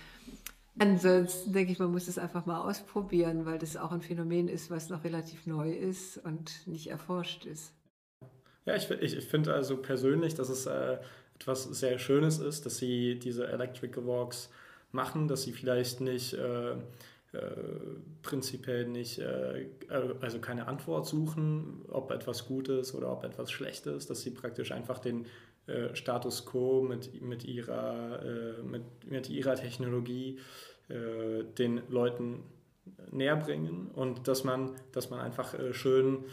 [0.78, 4.70] Ansonsten denke ich, man muss es einfach mal ausprobieren, weil das auch ein Phänomen ist,
[4.70, 7.72] was noch relativ neu ist und nicht erforscht ist.
[8.66, 10.98] Ja, ich, ich, ich finde also persönlich, dass es äh,
[11.34, 14.50] etwas sehr Schönes ist, dass sie diese Electrical Walks
[14.92, 16.76] machen, dass sie vielleicht nicht äh, äh,
[18.22, 19.66] prinzipiell nicht, äh,
[20.20, 24.30] also keine Antwort suchen, ob etwas gut ist oder ob etwas schlecht ist, dass sie
[24.30, 25.26] praktisch einfach den
[25.66, 30.38] äh, Status quo mit, mit, ihrer, äh, mit, mit ihrer Technologie
[30.88, 32.44] äh, den Leuten
[33.10, 36.24] näher bringen und dass man, dass man einfach schön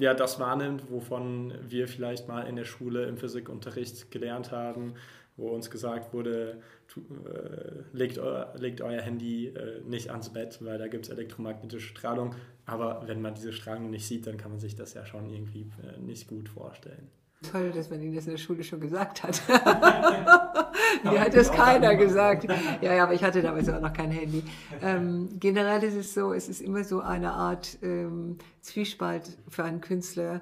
[0.00, 4.94] ja, das wahrnimmt, wovon wir vielleicht mal in der Schule im Physikunterricht gelernt haben,
[5.36, 10.58] wo uns gesagt wurde, tu, äh, legt, euer, legt, euer, Handy äh, nicht ans Bett,
[10.62, 12.34] weil da gibt es elektromagnetische Strahlung.
[12.66, 15.70] Aber wenn man diese Strahlung nicht sieht, dann kann man sich das ja schon irgendwie
[15.82, 17.08] äh, nicht gut vorstellen.
[17.42, 19.40] Toll, dass man Ihnen das in der Schule schon gesagt hat.
[21.04, 22.46] Mir hat das keiner gesagt.
[22.80, 24.42] Ja, ja, aber ich hatte damals auch noch kein Handy.
[24.80, 29.80] Ähm, generell ist es so, es ist immer so eine Art ähm, Zwiespalt für einen
[29.80, 30.40] Künstler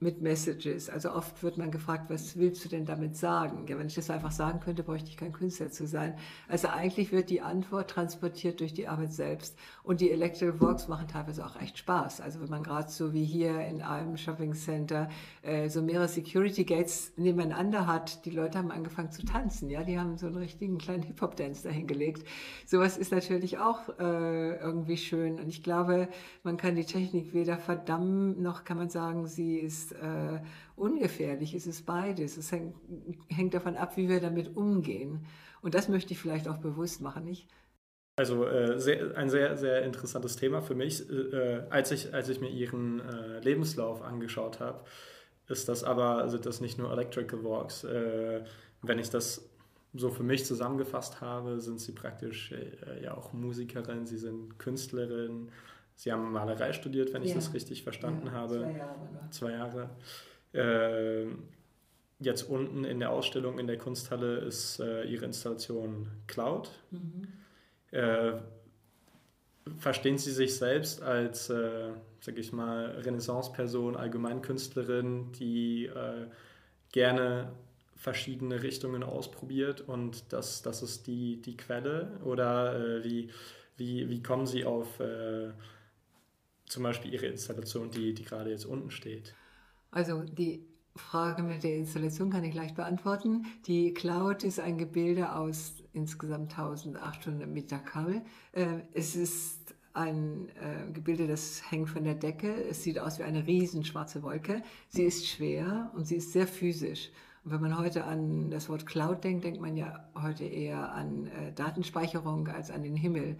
[0.00, 0.90] mit Messages.
[0.90, 3.66] Also oft wird man gefragt, was willst du denn damit sagen?
[3.68, 6.14] Ja, wenn ich das einfach sagen könnte, bräuchte ich kein Künstler zu sein.
[6.48, 9.56] Also eigentlich wird die Antwort transportiert durch die Arbeit selbst.
[9.86, 12.20] Und die Electrical Walks machen teilweise auch echt Spaß.
[12.20, 15.08] Also wenn man gerade so wie hier in einem Shopping Center
[15.42, 19.70] äh, so mehrere Security Gates nebeneinander hat, die Leute haben angefangen zu tanzen.
[19.70, 22.26] Ja, die haben so einen richtigen kleinen Hip-Hop-Dance dahingelegt.
[22.66, 25.38] Sowas ist natürlich auch äh, irgendwie schön.
[25.38, 26.08] Und ich glaube,
[26.42, 30.40] man kann die Technik weder verdammen, noch kann man sagen, sie ist ist äh,
[30.74, 32.36] ungefährlich, es ist beides.
[32.36, 32.74] Es hängt,
[33.28, 35.26] hängt davon ab, wie wir damit umgehen.
[35.62, 37.48] Und das möchte ich vielleicht auch bewusst machen, nicht?
[38.16, 41.08] Also äh, sehr, ein sehr, sehr interessantes Thema für mich.
[41.10, 44.84] Äh, als, ich, als ich mir Ihren äh, Lebenslauf angeschaut habe,
[45.48, 47.84] ist das aber, sind das nicht nur Electrical Walks.
[47.84, 48.42] Äh,
[48.80, 49.48] wenn ich das
[49.92, 55.50] so für mich zusammengefasst habe, sind Sie praktisch äh, ja auch Musikerin, Sie sind Künstlerin,
[55.94, 58.54] Sie haben Malerei studiert, wenn ich das richtig verstanden ja, habe.
[59.30, 59.90] Zwei Jahre.
[60.52, 61.26] Zwei Jahre.
[61.26, 61.26] Äh,
[62.18, 66.70] jetzt unten in der Ausstellung in der Kunsthalle ist äh, Ihre Installation Cloud.
[66.90, 67.28] Mhm.
[67.90, 68.32] Äh,
[69.78, 76.26] verstehen Sie sich selbst als, äh, sag ich mal, Renaissance-Person, Allgemeinkünstlerin, die äh,
[76.92, 77.52] gerne
[77.96, 82.20] verschiedene Richtungen ausprobiert und das, das ist die, die Quelle?
[82.24, 83.30] Oder äh, wie,
[83.76, 85.50] wie, wie kommen Sie auf äh,
[86.66, 89.34] zum Beispiel Ihre Installation, die, die gerade jetzt unten steht?
[89.90, 93.46] Also die Frage mit der Installation kann ich leicht beantworten.
[93.66, 98.22] Die Cloud ist ein Gebilde aus insgesamt 1800 Meter Kabel.
[98.52, 102.52] Äh, es ist ein äh, Gebilde, das hängt von der Decke.
[102.68, 104.62] Es sieht aus wie eine riesen schwarze Wolke.
[104.88, 107.10] Sie ist schwer und sie ist sehr physisch.
[107.44, 111.28] Und wenn man heute an das Wort Cloud denkt, denkt man ja heute eher an
[111.28, 113.36] äh, Datenspeicherung als an den Himmel.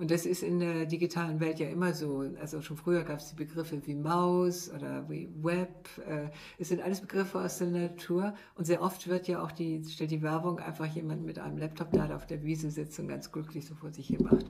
[0.00, 2.24] Und das ist in der digitalen Welt ja immer so.
[2.40, 5.90] Also schon früher gab es die Begriffe wie Maus oder wie Web.
[6.08, 8.32] Äh, es sind alles Begriffe aus der Natur.
[8.54, 11.92] Und sehr oft wird ja auch die, stellt die Werbung einfach jemand mit einem Laptop
[11.92, 14.46] da auf der Wiese sitzt und ganz glücklich so vor sich hin macht.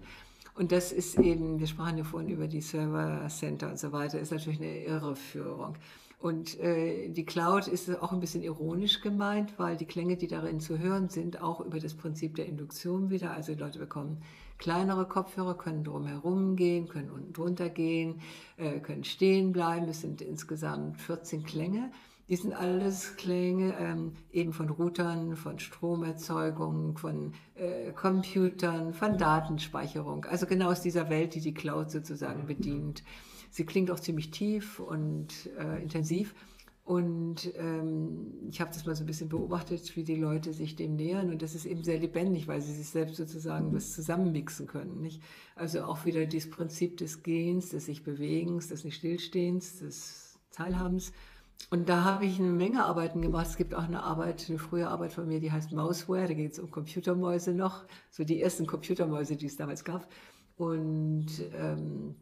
[0.54, 4.20] Und das ist eben, wir sprachen ja vorhin über die Server Center und so weiter,
[4.20, 5.74] ist natürlich eine Irreführung.
[6.20, 10.60] Und äh, die Cloud ist auch ein bisschen ironisch gemeint, weil die Klänge, die darin
[10.60, 14.22] zu hören sind, auch über das Prinzip der Induktion wieder, also die Leute bekommen
[14.60, 18.20] kleinere Kopfhörer, können drumherum gehen, können unten drunter gehen,
[18.58, 19.88] äh, können stehen bleiben.
[19.88, 21.90] Es sind insgesamt 14 Klänge.
[22.28, 30.26] Die sind alles Klänge ähm, eben von Routern, von Stromerzeugung, von äh, Computern, von Datenspeicherung.
[30.26, 33.02] Also genau aus dieser Welt, die die Cloud sozusagen bedient.
[33.50, 36.34] Sie klingt auch ziemlich tief und äh, intensiv.
[36.84, 40.96] Und ähm, ich habe das mal so ein bisschen beobachtet, wie die Leute sich dem
[40.96, 41.30] nähern.
[41.30, 45.00] Und das ist eben sehr lebendig, weil sie sich selbst sozusagen was zusammenmixen können.
[45.00, 45.22] Nicht?
[45.54, 51.12] Also auch wieder dieses Prinzip des Gehens, des sich Bewegens, des nicht Stillstehens, des Teilhabens.
[51.68, 53.46] Und da habe ich eine Menge Arbeiten gemacht.
[53.46, 56.26] Es gibt auch eine Arbeit, eine frühe Arbeit von mir, die heißt Mouseware.
[56.26, 60.08] Da geht es um Computermäuse noch, so die ersten Computermäuse, die es damals gab.
[60.56, 62.16] Und ähm,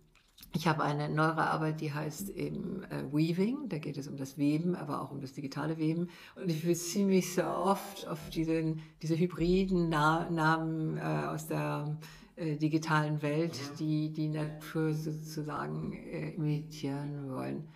[0.55, 3.68] ich habe eine neuere Arbeit, die heißt eben äh, Weaving.
[3.68, 6.09] Da geht es um das Weben, aber auch um das digitale Weben.
[6.37, 11.98] Und ich beziehe mich sehr oft auf diesen, diese hybriden Na Namen äh, aus der
[12.37, 17.68] äh, digitalen Welt, die die Natur sozusagen äh, imitieren wollen.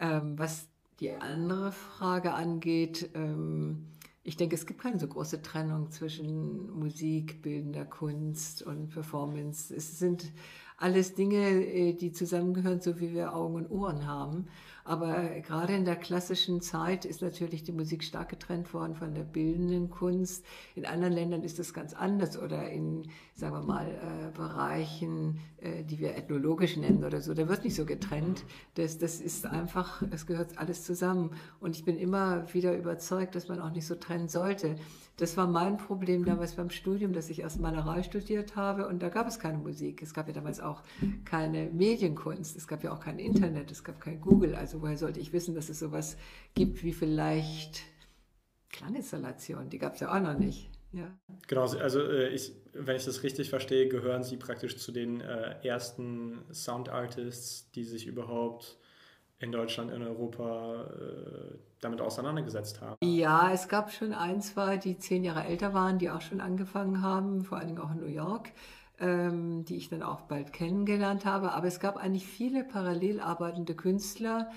[0.00, 0.68] Ähm, was
[1.00, 3.86] die andere Frage angeht, ähm,
[4.24, 9.74] ich denke, es gibt keine so große Trennung zwischen Musik, bildender Kunst und Performance.
[9.74, 10.30] Es sind
[10.76, 14.46] alles Dinge, äh, die zusammengehören, so wie wir Augen und Ohren haben.
[14.84, 19.22] Aber gerade in der klassischen Zeit ist natürlich die Musik stark getrennt worden von der
[19.22, 20.44] bildenden Kunst.
[20.74, 25.84] In anderen Ländern ist das ganz anders oder in, sagen wir mal, äh, Bereichen, äh,
[25.84, 28.44] die wir ethnologisch nennen oder so, da wird nicht so getrennt.
[28.74, 31.30] Das, das ist einfach, es gehört alles zusammen.
[31.60, 34.76] Und ich bin immer wieder überzeugt, dass man auch nicht so trennen sollte.
[35.22, 39.08] Das war mein Problem damals beim Studium, dass ich erst Malerei studiert habe und da
[39.08, 40.02] gab es keine Musik.
[40.02, 40.82] Es gab ja damals auch
[41.24, 42.56] keine Medienkunst.
[42.56, 43.70] Es gab ja auch kein Internet.
[43.70, 44.56] Es gab kein Google.
[44.56, 46.16] Also woher sollte ich wissen, dass es sowas
[46.54, 47.82] gibt wie vielleicht
[48.70, 49.70] Klanginstallation?
[49.70, 50.68] Die gab es ja auch noch nicht.
[50.90, 51.16] Ja.
[51.46, 55.54] Genau, also äh, ich, wenn ich das richtig verstehe, gehören Sie praktisch zu den äh,
[55.64, 58.76] ersten Sound Artists, die sich überhaupt
[59.42, 62.96] in Deutschland, in Europa äh, damit auseinandergesetzt haben.
[63.02, 67.02] Ja, es gab schon ein, zwei, die zehn Jahre älter waren, die auch schon angefangen
[67.02, 68.52] haben, vor allen Dingen auch in New York,
[69.00, 71.52] ähm, die ich dann auch bald kennengelernt habe.
[71.52, 74.48] Aber es gab eigentlich viele parallel arbeitende Künstler,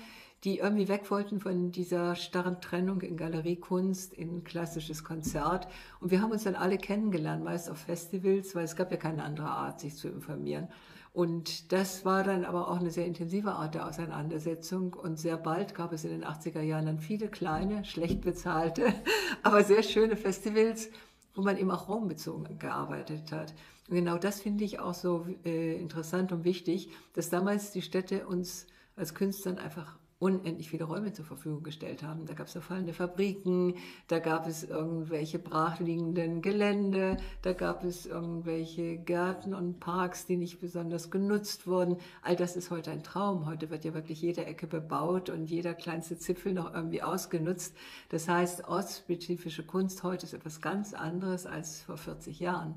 [0.44, 5.66] die irgendwie weg wollten von dieser starren Trennung in Galeriekunst, in klassisches Konzert.
[6.00, 9.24] Und wir haben uns dann alle kennengelernt, meist auf Festivals, weil es gab ja keine
[9.24, 10.68] andere Art, sich zu informieren.
[11.16, 14.92] Und das war dann aber auch eine sehr intensive Art der Auseinandersetzung.
[14.92, 18.92] Und sehr bald gab es in den 80er Jahren dann viele kleine, schlecht bezahlte,
[19.42, 20.90] aber sehr schöne Festivals,
[21.34, 23.54] wo man eben auch raumbezogen gearbeitet hat.
[23.88, 28.26] Und genau das finde ich auch so äh, interessant und wichtig, dass damals die Städte
[28.26, 32.24] uns als Künstlern einfach unendlich viele Räume zur Verfügung gestellt haben.
[32.24, 33.74] Da gab es verfallene Fabriken,
[34.08, 40.58] da gab es irgendwelche brachliegenden Gelände, da gab es irgendwelche Gärten und Parks, die nicht
[40.58, 41.98] besonders genutzt wurden.
[42.22, 43.44] All das ist heute ein Traum.
[43.44, 47.76] Heute wird ja wirklich jede Ecke bebaut und jeder kleinste Zipfel noch irgendwie ausgenutzt.
[48.08, 52.74] Das heißt, ortsspezifische Kunst heute ist etwas ganz anderes als vor 40 Jahren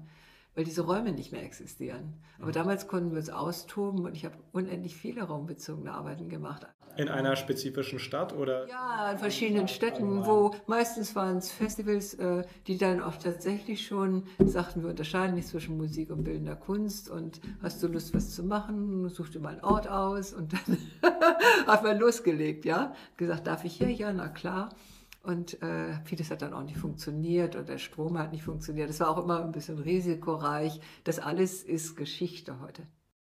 [0.60, 2.16] weil diese Räume nicht mehr existieren.
[2.38, 2.52] Aber mhm.
[2.52, 6.68] damals konnten wir uns austoben und ich habe unendlich viele raumbezogene Arbeiten gemacht.
[6.98, 8.68] In einer spezifischen Stadt oder?
[8.68, 14.24] Ja, in verschiedenen Städten, wo meistens waren es Festivals, äh, die dann auch tatsächlich schon
[14.40, 18.44] sagten, wir unterscheiden nicht zwischen Musik und bildender Kunst und hast du Lust, was zu
[18.44, 20.78] machen, such dir mal einen Ort aus und dann
[21.68, 22.94] hat man losgelegt, ja.
[23.16, 23.90] Gesagt, darf ich hier?
[23.90, 24.76] Ja, na klar.
[25.22, 28.90] Und äh, vieles hat dann auch nicht funktioniert und der Strom hat nicht funktioniert.
[28.90, 30.80] Das war auch immer ein bisschen risikoreich.
[31.04, 32.84] Das alles ist Geschichte heute.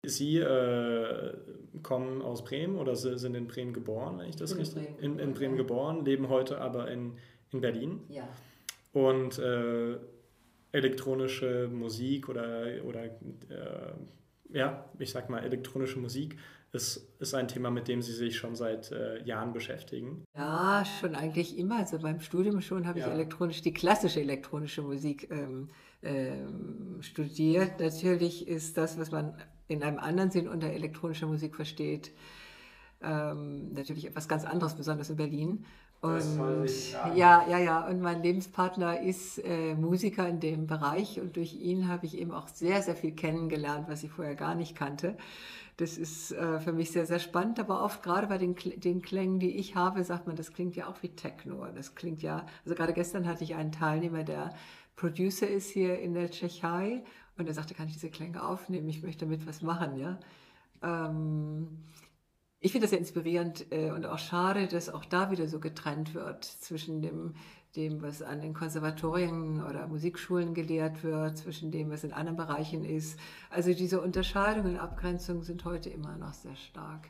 [0.05, 1.35] Sie äh,
[1.83, 4.87] kommen aus Bremen oder sind in Bremen geboren, wenn ich das richtig.
[4.87, 7.17] In Bremen, in, in Bremen geboren, leben heute aber in,
[7.51, 8.01] in Berlin.
[8.09, 8.29] Ja.
[8.93, 9.97] Und äh,
[10.73, 13.11] elektronische Musik oder, oder äh,
[14.51, 16.37] ja, ich sag mal, elektronische Musik
[16.73, 20.25] ist, ist ein Thema, mit dem Sie sich schon seit äh, Jahren beschäftigen.
[20.37, 21.79] Ja, schon eigentlich immer.
[21.79, 25.69] Also beim Studium schon habe ich elektronisch, die klassische elektronische Musik ähm,
[26.03, 27.81] ähm, studiert.
[27.81, 29.35] Natürlich ist das, was man
[29.67, 32.13] in einem anderen Sinn unter elektronischer Musik versteht,
[33.03, 35.65] ähm, natürlich etwas ganz anderes, besonders in Berlin.
[36.01, 36.69] Und
[37.17, 37.87] ja, ja, ja.
[37.89, 42.31] Und mein Lebenspartner ist äh, Musiker in dem Bereich und durch ihn habe ich eben
[42.31, 45.17] auch sehr, sehr viel kennengelernt, was ich vorher gar nicht kannte.
[45.79, 49.39] Das ist äh, für mich sehr, sehr spannend, aber oft gerade bei den, den Klängen,
[49.39, 51.65] die ich habe, sagt man, das klingt ja auch wie Techno.
[51.73, 54.55] Das klingt ja, also gerade gestern hatte ich einen Teilnehmer, der
[54.97, 57.05] Producer ist hier in der Tschechei
[57.37, 58.89] und er sagte, kann ich diese Klänge aufnehmen?
[58.89, 60.19] Ich möchte damit was machen, ja.
[60.83, 61.69] Ähm,
[62.59, 66.13] ich finde das sehr inspirierend äh, und auch schade, dass auch da wieder so getrennt
[66.13, 67.35] wird zwischen dem,
[67.77, 72.85] dem, was an den Konservatorien oder Musikschulen gelehrt wird, zwischen dem, was in anderen Bereichen
[72.85, 73.19] ist.
[73.51, 77.09] Also diese Unterscheidungen und Abgrenzungen sind heute immer noch sehr stark.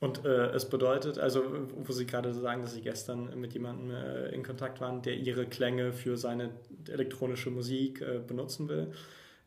[0.00, 1.42] Und äh, es bedeutet, also
[1.76, 5.46] wo Sie gerade sagen, dass Sie gestern mit jemandem äh, in Kontakt waren, der Ihre
[5.46, 6.50] Klänge für seine
[6.88, 8.92] elektronische Musik äh, benutzen will,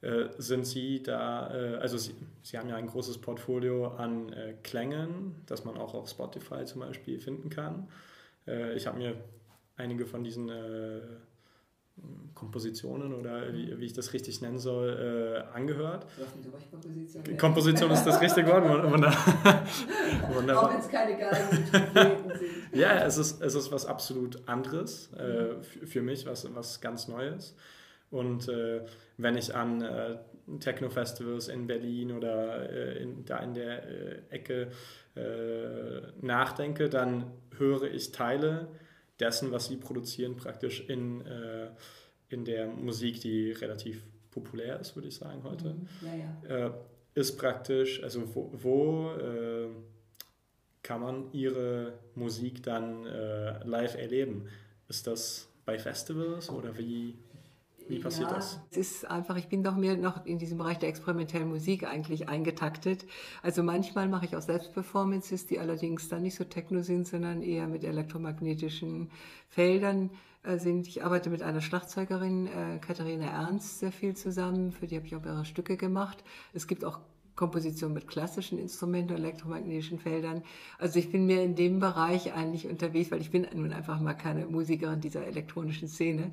[0.02, 4.54] äh, sind Sie da, äh, also Sie, Sie haben ja ein großes Portfolio an äh,
[4.64, 7.88] Klängen, das man auch auf Spotify zum Beispiel finden kann.
[8.76, 9.16] ich habe mir
[9.78, 10.50] einige von diesen
[12.36, 16.06] Kompositionen oder wie, wie, ich das richtig nennen soll, äh, angehört.
[16.70, 18.64] Komposition, Komposition ist das richtige Wort.
[20.36, 20.66] Wunderbar.
[20.66, 22.80] Auch wenn es keine Geigen sind.
[22.80, 27.56] ja, es ist, es ist was absolut anderes äh, für mich, was, was ganz Neues.
[28.12, 28.82] Und äh,
[29.18, 30.18] wenn ich an äh,
[30.60, 34.68] Techno-Festivals in Berlin oder äh, in, da in der äh, Ecke
[35.16, 38.68] äh, nachdenke, dann höre ich Teile
[39.20, 41.70] dessen, was sie produzieren, praktisch in, äh,
[42.30, 45.74] in der Musik, die relativ populär ist, würde ich sagen, heute.
[45.74, 45.88] Mhm.
[46.02, 46.78] Ja, ja.
[47.16, 49.12] ist praktisch, also wo, wo
[50.84, 53.06] kann man ihre Musik dann
[53.64, 54.48] live erleben?
[54.88, 57.16] Ist das bei Festivals oder wie?
[57.88, 58.60] Wie passiert ja, das?
[58.72, 62.28] Es ist einfach, ich bin doch mehr noch in diesem Bereich der experimentellen Musik eigentlich
[62.28, 63.06] eingetaktet.
[63.42, 67.42] Also manchmal mache ich auch selbst Performances, die allerdings dann nicht so techno sind, sondern
[67.42, 69.10] eher mit elektromagnetischen
[69.50, 70.10] Feldern
[70.44, 70.88] äh, sind.
[70.88, 74.72] Ich arbeite mit einer Schlagzeugerin, äh, Katharina Ernst, sehr viel zusammen.
[74.72, 76.24] Für die habe ich auch mehrere Stücke gemacht.
[76.54, 77.00] Es gibt auch
[77.38, 80.44] Komposition mit klassischen Instrumenten, elektromagnetischen Feldern.
[80.80, 84.16] Also ich bin mehr in dem Bereich eigentlich unterwegs, weil ich bin nun einfach mal
[84.16, 86.32] keine Musikerin dieser elektronischen Szene.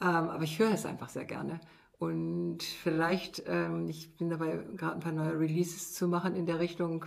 [0.00, 1.60] Ähm, aber ich höre es einfach sehr gerne.
[1.98, 6.58] Und vielleicht, ähm, ich bin dabei, gerade ein paar neue Releases zu machen in der
[6.58, 7.04] Richtung.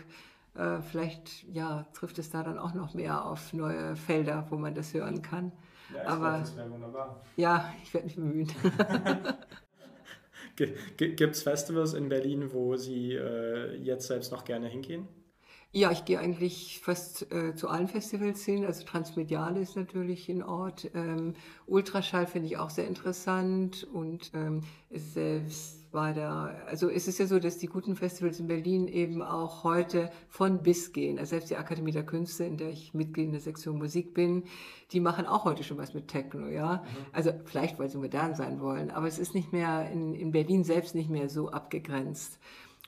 [0.56, 4.74] Äh, vielleicht ja, trifft es da dann auch noch mehr auf neue Felder, wo man
[4.74, 5.52] das hören kann.
[5.94, 7.22] Ja, ich aber glaub, das wäre wunderbar.
[7.36, 8.52] Ja, ich werde mich bemühen.
[10.98, 15.08] Gibt es Festivals in Berlin, wo Sie äh, jetzt selbst noch gerne hingehen?
[15.72, 18.66] Ja, ich gehe eigentlich fast äh, zu allen Festivals hin.
[18.66, 20.90] Also Transmediale ist natürlich ein Ort.
[20.96, 21.36] Ähm,
[21.68, 27.26] Ultraschall finde ich auch sehr interessant und ähm, selbst war da, also es ist ja
[27.26, 31.18] so, dass die guten Festivals in Berlin eben auch heute von bis gehen.
[31.18, 34.44] Also selbst die Akademie der Künste, in der ich Mitglied in der Sektion Musik bin,
[34.92, 36.78] die machen auch heute schon was mit Techno, ja.
[36.78, 37.06] Mhm.
[37.12, 40.64] Also vielleicht, weil sie modern sein wollen, aber es ist nicht mehr in, in Berlin
[40.64, 42.40] selbst nicht mehr so abgegrenzt.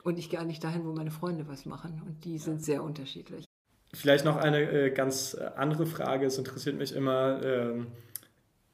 [0.03, 2.01] Und ich gehe nicht dahin, wo meine Freunde was machen.
[2.05, 3.45] Und die sind sehr unterschiedlich.
[3.93, 6.25] Vielleicht noch eine äh, ganz äh, andere Frage.
[6.25, 7.87] Es interessiert mich immer, ähm,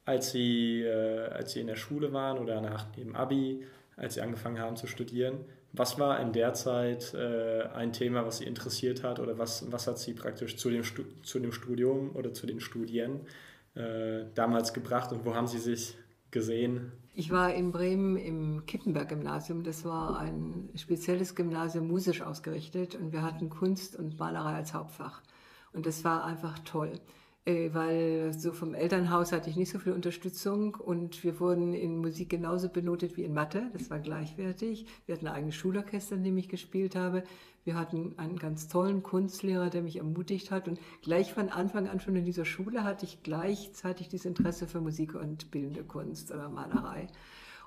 [0.06, 3.66] als, Sie, äh, als Sie in der Schule waren oder nach dem Abi,
[3.98, 5.40] als Sie angefangen haben zu studieren.
[5.74, 9.88] Was war in der Zeit äh, ein Thema, was Sie interessiert hat oder was, was
[9.88, 10.84] hat Sie praktisch zu dem,
[11.24, 13.22] zu dem Studium oder zu den Studien
[13.76, 15.98] äh, damals gebracht und wo haben Sie sich
[16.32, 16.92] gesehen?
[17.14, 19.64] Ich war in Bremen im Kippenberg-Gymnasium.
[19.64, 22.94] Das war ein spezielles Gymnasium, musisch ausgerichtet.
[22.94, 25.24] Und wir hatten Kunst und Malerei als Hauptfach.
[25.74, 27.00] Und das war einfach toll.
[27.48, 31.98] Äh, weil so vom Elternhaus hatte ich nicht so viel Unterstützung und wir wurden in
[31.98, 34.86] Musik genauso benotet wie in Mathe, das war gleichwertig.
[35.06, 37.24] Wir hatten ein eigenes Schulorchester, in dem ich gespielt habe.
[37.64, 42.02] Wir hatten einen ganz tollen Kunstlehrer, der mich ermutigt hat und gleich von Anfang an
[42.02, 46.50] schon in dieser Schule hatte ich gleichzeitig dieses Interesse für Musik und bildende Kunst oder
[46.50, 47.08] Malerei.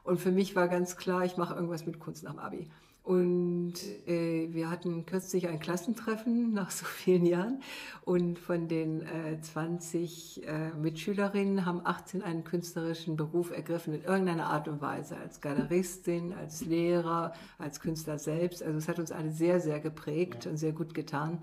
[0.04, 2.68] Und für mich war ganz klar, ich mache irgendwas mit Kunst nach dem Abi.
[3.02, 3.74] Und
[4.06, 7.62] äh, wir hatten kürzlich ein Klassentreffen nach so vielen Jahren.
[8.04, 14.46] Und von den äh, 20 äh, Mitschülerinnen haben 18 einen künstlerischen Beruf ergriffen in irgendeiner
[14.46, 15.16] Art und Weise.
[15.16, 18.62] Als Galeristin, als Lehrer, als Künstler selbst.
[18.62, 20.50] Also es hat uns alle sehr, sehr geprägt ja.
[20.50, 21.38] und sehr gut getan.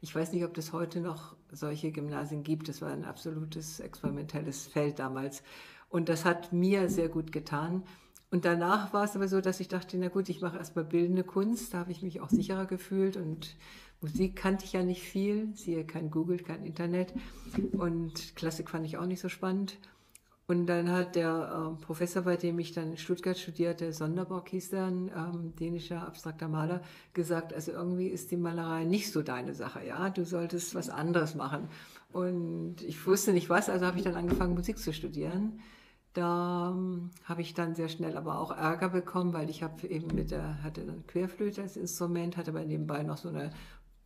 [0.00, 2.68] Ich weiß nicht, ob es heute noch solche Gymnasien gibt.
[2.68, 5.42] Das war ein absolutes experimentelles Feld damals.
[5.88, 7.82] Und das hat mir sehr gut getan.
[8.30, 11.24] Und danach war es aber so, dass ich dachte, na gut, ich mache erstmal bildende
[11.24, 13.56] Kunst, da habe ich mich auch sicherer gefühlt und
[14.00, 17.14] Musik kannte ich ja nicht viel, siehe kein Google, kein Internet
[17.72, 19.78] und Klassik fand ich auch nicht so spannend.
[20.46, 24.70] Und dann hat der äh, Professor, bei dem ich dann in Stuttgart studierte, Sonderbock hieß
[24.70, 26.80] dann, ähm, dänischer abstrakter Maler,
[27.12, 31.34] gesagt, also irgendwie ist die Malerei nicht so deine Sache, ja, du solltest was anderes
[31.34, 31.68] machen.
[32.12, 35.60] Und ich wusste nicht was, also habe ich dann angefangen, Musik zu studieren.
[36.18, 40.12] Da ähm, habe ich dann sehr schnell aber auch Ärger bekommen, weil ich habe eben
[40.16, 43.52] mit der, hatte dann Querflöte als Instrument, hatte aber nebenbei noch so eine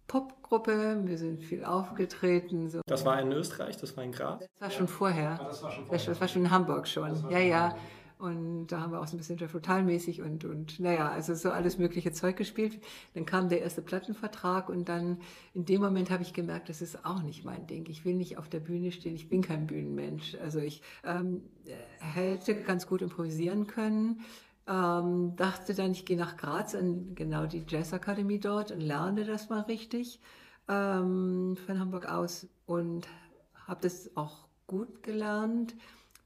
[0.08, 2.68] Popgruppe, wir sind viel aufgetreten.
[2.68, 2.82] So.
[2.84, 4.40] Das war in Österreich, das war in Graz?
[4.40, 5.40] Das war schon vorher.
[5.40, 6.06] Ah, das war schon vorher.
[6.06, 7.30] Das war schon in Hamburg schon.
[7.30, 7.74] Ja, ja.
[8.22, 9.52] Und da haben wir auch so ein bisschen Jeff
[9.82, 12.80] mäßig und, und naja, also so alles mögliche Zeug gespielt.
[13.14, 15.18] Dann kam der erste Plattenvertrag und dann
[15.54, 17.84] in dem Moment habe ich gemerkt, das ist auch nicht mein Ding.
[17.88, 20.36] Ich will nicht auf der Bühne stehen, ich bin kein Bühnenmensch.
[20.40, 21.42] Also ich ähm,
[21.98, 24.20] hätte ganz gut improvisieren können.
[24.68, 29.48] Ähm, dachte dann, ich gehe nach Graz an genau die Jazzakademie dort und lerne das
[29.48, 30.20] mal richtig
[30.68, 33.08] ähm, von Hamburg aus und
[33.66, 35.74] habe das auch gut gelernt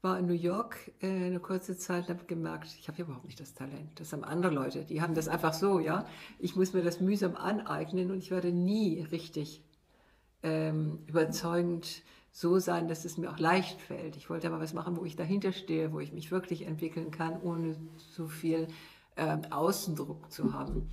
[0.01, 3.39] war in New York äh, eine kurze Zeit und habe gemerkt, ich habe überhaupt nicht
[3.39, 3.99] das Talent.
[3.99, 6.05] Das haben andere Leute, die haben das einfach so, ja.
[6.39, 9.63] Ich muss mir das mühsam aneignen und ich werde nie richtig
[10.43, 14.15] ähm, überzeugend so sein, dass es mir auch leicht fällt.
[14.15, 17.41] Ich wollte aber was machen, wo ich dahinter stehe, wo ich mich wirklich entwickeln kann,
[17.41, 18.67] ohne so viel
[19.15, 20.89] ähm, Außendruck zu haben.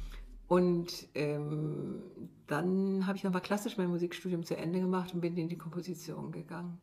[0.49, 2.03] Und ähm,
[2.47, 6.33] dann habe ich nochmal klassisch mein Musikstudium zu Ende gemacht und bin in die Komposition
[6.33, 6.81] gegangen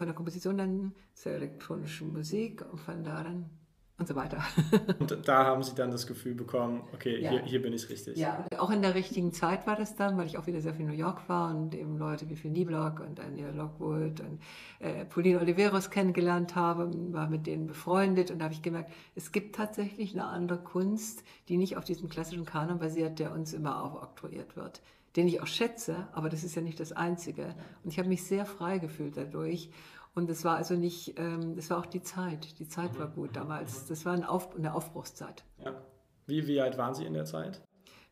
[0.00, 3.50] von der Komposition dann zur elektronischen Musik und von da dann
[3.98, 4.42] und so weiter.
[4.98, 7.28] und da haben Sie dann das Gefühl bekommen, okay, ja.
[7.28, 8.16] hier, hier bin ich richtig.
[8.16, 10.86] Ja, auch in der richtigen Zeit war das dann, weil ich auch wieder sehr viel
[10.86, 14.40] in New York war und eben Leute wie Phil Nieblock und Daniel Lockwood und
[14.78, 19.32] äh, Pauline Oliveros kennengelernt habe, war mit denen befreundet und da habe ich gemerkt, es
[19.32, 23.84] gibt tatsächlich eine andere Kunst, die nicht auf diesem klassischen Kanon basiert, der uns immer
[23.84, 24.80] aufoktroyiert wird
[25.16, 27.54] den ich auch schätze, aber das ist ja nicht das Einzige.
[27.82, 29.70] Und ich habe mich sehr frei gefühlt dadurch.
[30.14, 32.58] Und es war also nicht, ähm, es war auch die Zeit.
[32.58, 33.86] Die Zeit war gut damals.
[33.86, 35.44] Das war eine, Auf eine Aufbruchszeit.
[35.64, 35.80] Ja.
[36.26, 37.60] Wie, wie alt waren Sie in der Zeit?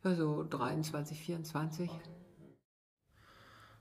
[0.05, 1.91] Ja, so 23, 24.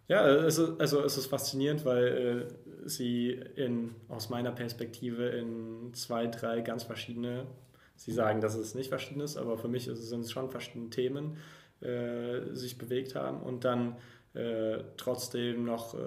[0.07, 2.47] Ja, also, also es ist faszinierend, weil
[2.85, 7.47] äh, Sie in, aus meiner Perspektive in zwei, drei ganz verschiedene,
[7.95, 11.37] Sie sagen, dass es nicht verschieden ist, aber für mich sind es schon verschiedene Themen,
[11.81, 13.95] äh, sich bewegt haben und dann
[14.37, 15.97] äh, trotzdem noch äh,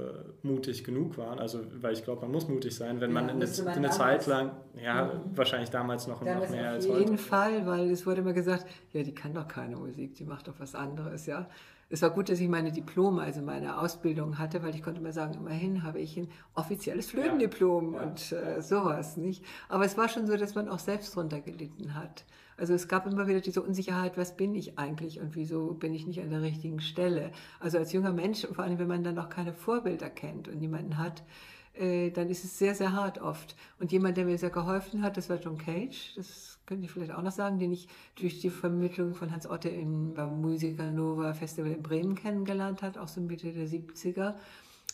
[0.43, 1.39] mutig genug waren.
[1.41, 4.53] Also, weil ich glaube, man muss mutig sein, wenn ja, man eine, eine Zeit lang,
[4.81, 5.37] ja, mhm.
[5.37, 6.95] wahrscheinlich damals noch, damals noch mehr als heute.
[6.95, 10.25] Auf jeden Fall, weil es wurde immer gesagt, ja, die kann doch keine Musik, die
[10.25, 11.49] macht doch was anderes, ja.
[11.93, 15.13] Es war gut, dass ich meine Diplome, also meine Ausbildung hatte, weil ich konnte immer
[15.13, 18.03] sagen, immerhin habe ich ein offizielles Flötendiplom ja.
[18.03, 19.45] und äh, sowas, nicht?
[19.69, 22.25] Aber es war schon so, dass man auch selbst drunter gelitten hat.
[22.61, 26.07] Also es gab immer wieder diese Unsicherheit, was bin ich eigentlich und wieso bin ich
[26.07, 27.33] nicht an der richtigen Stelle.
[27.59, 30.99] Also als junger Mensch, vor allem wenn man dann noch keine Vorbilder kennt und niemanden
[30.99, 31.23] hat,
[31.73, 33.57] äh, dann ist es sehr, sehr hart oft.
[33.79, 37.13] Und jemand, der mir sehr geholfen hat, das war John Cage, das könnte ich vielleicht
[37.13, 41.33] auch noch sagen, den ich durch die Vermittlung von Hans Otte im, beim Musiker Nova
[41.33, 44.35] Festival in Bremen kennengelernt hat, auch so Mitte der 70er.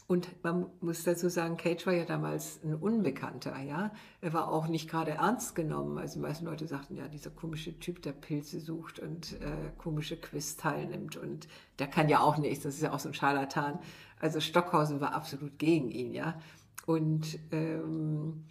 [0.09, 3.91] Und man muss dazu sagen, Cage war ja damals ein Unbekannter, ja.
[4.21, 5.99] Er war auch nicht gerade ernst genommen.
[5.99, 10.17] Also die meisten Leute sagten, ja, dieser komische Typ, der Pilze sucht und äh, komische
[10.17, 11.49] Quiz teilnimmt und
[11.81, 12.63] der kann ja auch nichts.
[12.63, 13.81] Das ist ja auch so ein Scharlatan.
[14.21, 16.41] Also Stockhausen war absolut gegen ihn, ja.
[16.87, 18.45] Und ähm,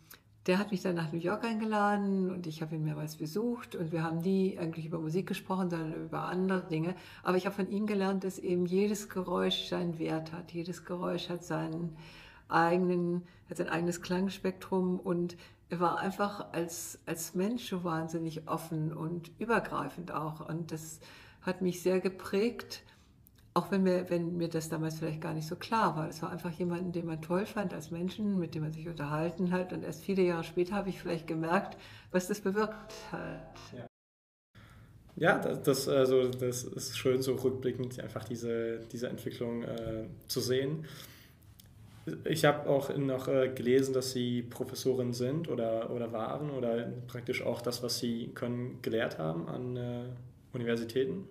[0.48, 3.92] der hat mich dann nach New York eingeladen und ich habe ihn mehrmals besucht und
[3.92, 6.96] wir haben nie eigentlich über Musik gesprochen, sondern über andere Dinge.
[7.24, 10.52] Aber ich habe von ihm gelernt, dass eben jedes Geräusch seinen Wert hat.
[10.52, 11.98] Jedes Geräusch hat seinen
[12.48, 15.36] eigenen, hat sein eigenes Klangspektrum und
[15.70, 20.48] er war einfach als, als Mensch wahnsinnig offen und übergreifend auch.
[20.48, 21.00] Und das
[21.42, 22.84] hat mich sehr geprägt
[23.56, 26.10] auch wenn mir, wenn mir das damals vielleicht gar nicht so klar war.
[26.10, 29.52] Es war einfach jemanden, den man toll fand als Menschen, mit dem man sich unterhalten
[29.52, 29.72] hat.
[29.72, 31.78] Und erst viele Jahre später habe ich vielleicht gemerkt,
[32.12, 33.56] was das bewirkt hat.
[33.76, 33.88] Ja.
[35.18, 40.84] Ja, das, also das ist schön, so rückblickend einfach diese, diese Entwicklung äh, zu sehen.
[42.26, 47.42] Ich habe auch noch äh, gelesen, dass Sie Professorin sind oder, oder waren oder praktisch
[47.42, 50.04] auch das, was Sie können, gelehrt haben an äh,
[50.52, 51.30] Universitäten.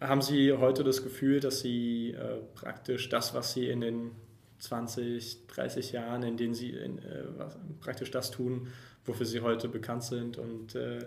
[0.00, 4.10] Haben Sie heute das Gefühl, dass Sie äh, praktisch das, was Sie in den
[4.58, 8.68] 20, 30 Jahren, in denen Sie in, äh, was, praktisch das tun,
[9.06, 10.98] wofür Sie heute bekannt sind und äh,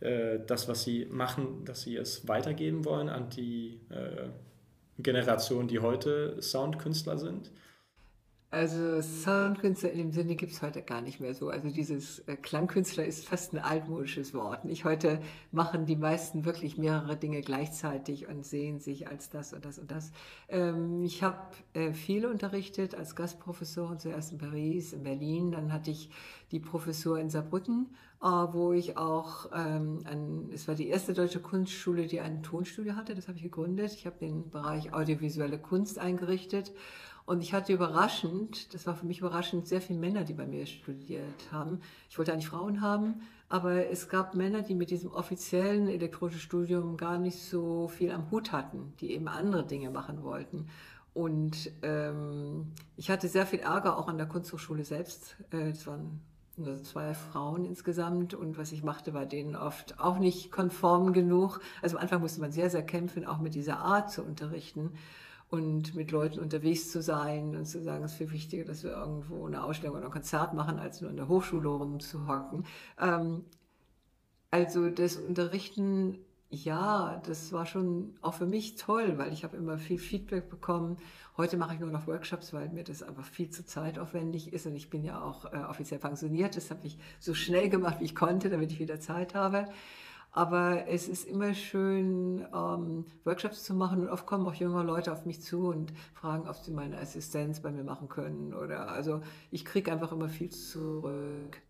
[0.00, 4.28] äh, das, was Sie machen, dass Sie es weitergeben wollen an die äh,
[4.98, 7.50] Generation, die heute Soundkünstler sind?
[8.50, 11.48] Also Soundkünstler in dem Sinne gibt es heute gar nicht mehr so.
[11.48, 14.64] Also dieses äh, Klangkünstler ist fast ein altmodisches Wort.
[14.64, 15.20] Nicht heute
[15.50, 19.90] machen die meisten wirklich mehrere Dinge gleichzeitig und sehen sich als das und das und
[19.90, 20.12] das.
[20.48, 21.38] Ähm, ich habe
[21.74, 25.50] äh, viel unterrichtet als Gastprofessorin, zuerst in Paris, in Berlin.
[25.50, 26.10] Dann hatte ich
[26.52, 31.40] die Professur in Saarbrücken, äh, wo ich auch, ähm, ein, es war die erste deutsche
[31.40, 33.16] Kunstschule, die ein Tonstudio hatte.
[33.16, 33.92] Das habe ich gegründet.
[33.92, 36.72] Ich habe den Bereich audiovisuelle Kunst eingerichtet.
[37.26, 40.64] Und ich hatte überraschend, das war für mich überraschend, sehr viele Männer, die bei mir
[40.64, 41.80] studiert haben.
[42.08, 46.96] Ich wollte eigentlich Frauen haben, aber es gab Männer, die mit diesem offiziellen elektronischen Studium
[46.96, 50.68] gar nicht so viel am Hut hatten, die eben andere Dinge machen wollten.
[51.14, 55.36] Und ähm, ich hatte sehr viel Ärger auch an der Kunsthochschule selbst.
[55.50, 56.20] Äh, das waren
[56.56, 61.60] nur zwei Frauen insgesamt und was ich machte, war denen oft auch nicht konform genug.
[61.82, 64.92] Also am Anfang musste man sehr, sehr kämpfen, auch mit dieser Art zu unterrichten
[65.48, 68.92] und mit Leuten unterwegs zu sein und zu sagen, es ist viel wichtiger, dass wir
[68.92, 72.64] irgendwo eine Ausstellung oder ein Konzert machen, als nur in der Hochschule rumzuhocken.
[73.00, 73.44] Ähm,
[74.50, 76.18] also das Unterrichten,
[76.50, 80.96] ja, das war schon auch für mich toll, weil ich habe immer viel Feedback bekommen.
[81.36, 84.74] Heute mache ich nur noch Workshops, weil mir das einfach viel zu zeitaufwendig ist und
[84.74, 86.56] ich bin ja auch äh, offiziell pensioniert.
[86.56, 89.66] Das habe ich so schnell gemacht, wie ich konnte, damit ich wieder Zeit habe.
[90.36, 95.10] Aber es ist immer schön, ähm, Workshops zu machen und oft kommen auch junge Leute
[95.10, 98.52] auf mich zu und fragen, ob sie meine Assistenz bei mir machen können.
[98.52, 101.62] Oder also ich kriege einfach immer viel zurück.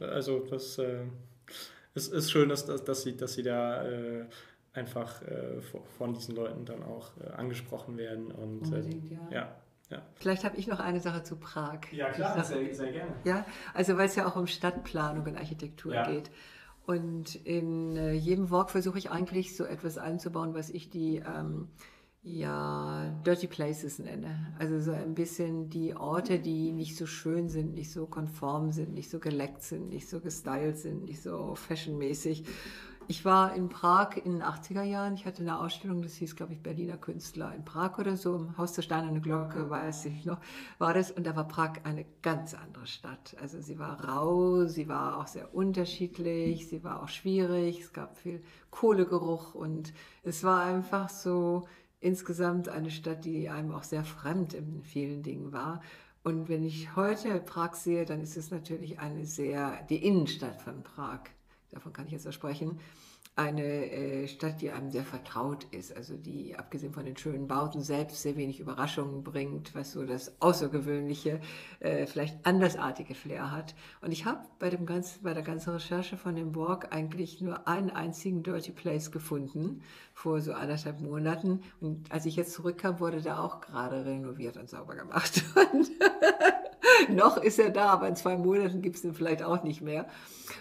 [0.00, 1.08] Also das äh,
[1.92, 4.24] ist, ist schön, dass, dass, dass, sie, dass sie da äh,
[4.72, 5.60] einfach äh,
[5.98, 8.30] von diesen Leuten dann auch äh, angesprochen werden.
[8.30, 9.28] Und, äh, Unbedingt, ja.
[9.30, 9.56] ja.
[9.90, 10.02] Ja.
[10.16, 11.80] Vielleicht habe ich noch eine Sache zu Prag.
[11.92, 13.14] Ja, klar, sehr, sehr gerne.
[13.24, 16.10] Ja, also weil es ja auch um Stadtplanung und Architektur ja.
[16.10, 16.30] geht.
[16.88, 21.68] Und in äh, jedem Walk versuche ich eigentlich so etwas einzubauen, was ich die ähm,
[22.22, 24.54] ja, Dirty Places nenne.
[24.58, 28.94] Also so ein bisschen die Orte, die nicht so schön sind, nicht so konform sind,
[28.94, 32.44] nicht so geleckt sind, nicht so gestylt sind, nicht so fashionmäßig.
[33.10, 35.14] Ich war in Prag in den 80er Jahren.
[35.14, 38.36] Ich hatte eine Ausstellung, das hieß, glaube ich, Berliner Künstler in Prag oder so.
[38.36, 40.38] Im Haus der Steinerne Glocke, weiß ich noch,
[40.76, 41.10] war das.
[41.10, 43.34] Und da war Prag eine ganz andere Stadt.
[43.40, 47.80] Also sie war rau, sie war auch sehr unterschiedlich, sie war auch schwierig.
[47.80, 51.66] Es gab viel Kohlegeruch und es war einfach so
[52.00, 55.80] insgesamt eine Stadt, die einem auch sehr fremd in vielen Dingen war.
[56.24, 60.82] Und wenn ich heute Prag sehe, dann ist es natürlich eine sehr, die Innenstadt von
[60.82, 61.20] Prag
[61.70, 62.78] davon kann ich jetzt sprechen,
[63.38, 67.82] eine äh, Stadt, die einem sehr vertraut ist, also die abgesehen von den schönen Bauten
[67.82, 71.40] selbst sehr wenig Überraschungen bringt, was so das außergewöhnliche,
[71.78, 73.76] äh, vielleicht andersartige Flair hat.
[74.00, 74.76] Und ich habe bei
[75.22, 79.82] bei der ganzen Recherche von dem Borg eigentlich nur einen einzigen Dirty Place gefunden
[80.14, 81.62] vor so anderthalb Monaten.
[81.80, 85.44] Und als ich jetzt zurückkam, wurde der auch gerade renoviert und sauber gemacht.
[85.72, 85.90] Und
[87.10, 90.06] noch ist er da, aber in zwei Monaten gibt es ihn vielleicht auch nicht mehr.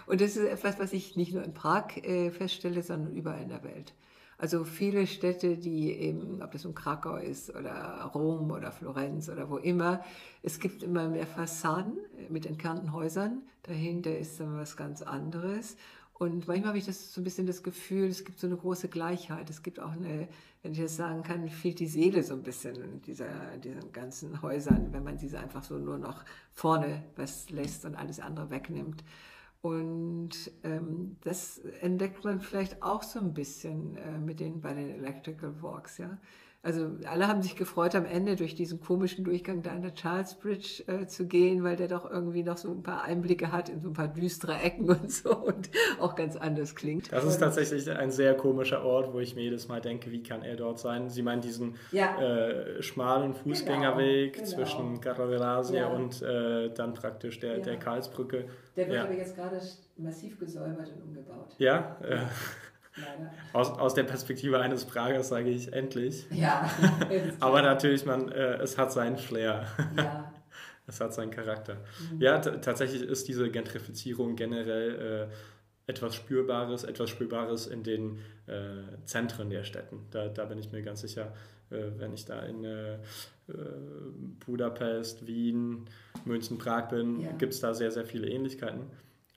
[0.05, 3.49] Und das ist etwas, was ich nicht nur in Prag äh, feststelle, sondern überall in
[3.49, 3.93] der Welt.
[4.39, 9.49] Also viele Städte, die eben, ob das um Krakau ist oder Rom oder Florenz oder
[9.49, 10.03] wo immer,
[10.43, 11.97] es gibt immer mehr Fassaden
[12.29, 13.41] mit entkernten Häusern.
[13.63, 15.75] Dahinter ist dann was ganz anderes.
[16.19, 18.87] Und manchmal habe ich das so ein bisschen das Gefühl, es gibt so eine große
[18.87, 19.51] Gleichheit.
[19.51, 20.27] Es gibt auch eine,
[20.63, 24.41] wenn ich das sagen kann, fehlt die Seele so ein bisschen in dieser, diesen ganzen
[24.41, 29.03] Häusern, wenn man diese einfach so nur noch vorne was lässt und alles andere wegnimmt.
[29.61, 34.89] Und ähm, das entdeckt man vielleicht auch so ein bisschen äh, mit den, bei den
[34.89, 36.17] Electrical Walks, ja.
[36.63, 40.35] Also alle haben sich gefreut, am Ende durch diesen komischen Durchgang da an der Charles
[40.35, 43.79] Bridge äh, zu gehen, weil der doch irgendwie noch so ein paar Einblicke hat in
[43.79, 47.11] so ein paar düstere Ecken und so und auch ganz anders klingt.
[47.13, 50.41] Das ist tatsächlich ein sehr komischer Ort, wo ich mir jedes Mal denke, wie kann
[50.41, 51.09] er dort sein?
[51.09, 52.19] Sie meinen diesen ja.
[52.19, 54.57] äh, schmalen Fußgängerweg genau, genau.
[54.57, 55.87] zwischen Caravelasia ja.
[55.87, 57.63] und äh, dann praktisch der, ja.
[57.63, 58.45] der Karlsbrücke.
[58.75, 59.61] Der wird aber jetzt gerade
[59.95, 61.55] massiv gesäubert und umgebaut.
[61.59, 62.17] Ja, äh,
[63.53, 66.25] aus, aus der Perspektive eines Pragers sage ich endlich.
[66.31, 66.69] Ja.
[67.39, 69.65] Aber natürlich, man, äh, es hat seinen Flair.
[69.95, 70.33] Ja.
[70.87, 71.75] es hat seinen Charakter.
[72.11, 72.21] Mhm.
[72.21, 79.49] Ja, tatsächlich ist diese Gentrifizierung generell äh, etwas Spürbares, etwas Spürbares in den äh, Zentren
[79.49, 80.05] der Städten.
[80.11, 81.33] Da, da bin ich mir ganz sicher,
[81.69, 82.99] äh, wenn ich da in äh, äh,
[84.45, 85.85] Budapest, Wien,
[86.25, 87.31] München, Prag bin, ja.
[87.33, 88.81] gibt es da sehr, sehr viele Ähnlichkeiten.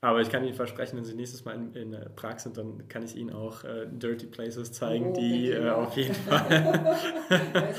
[0.03, 2.89] Aber ich kann Ihnen versprechen, wenn Sie nächstes Mal in, in äh, Prag sind, dann
[2.89, 7.77] kann ich Ihnen auch äh, Dirty Places zeigen, oh, die äh, auf jeden Fall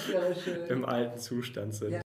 [0.70, 1.94] im alten Zustand sind.
[1.94, 2.02] Ja.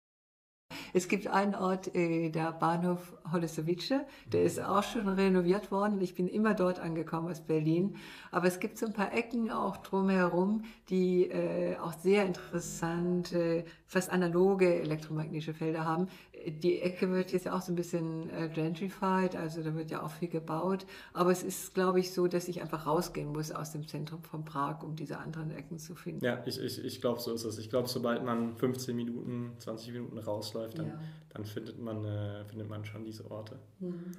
[0.96, 6.00] Es gibt einen Ort, äh, der Bahnhof Holesowitsche, der ist auch schon renoviert worden.
[6.02, 7.96] Ich bin immer dort angekommen aus Berlin.
[8.32, 14.12] Aber es gibt so ein paar Ecken auch drumherum, die äh, auch sehr interessante, fast
[14.12, 16.08] analoge elektromagnetische Felder haben
[16.48, 20.12] die Ecke wird jetzt auch so ein bisschen äh, gentrified, also da wird ja auch
[20.12, 20.86] viel gebaut.
[21.14, 24.44] Aber es ist, glaube ich, so, dass ich einfach rausgehen muss aus dem Zentrum von
[24.44, 26.24] Prag, um diese anderen Ecken zu finden.
[26.24, 27.58] Ja, ich, ich, ich glaube, so ist es.
[27.58, 31.00] Ich glaube, sobald man 15 Minuten, 20 Minuten rausläuft, dann, ja.
[31.34, 33.58] dann findet, man, äh, findet man schon diese Orte.
[33.80, 34.12] Mhm.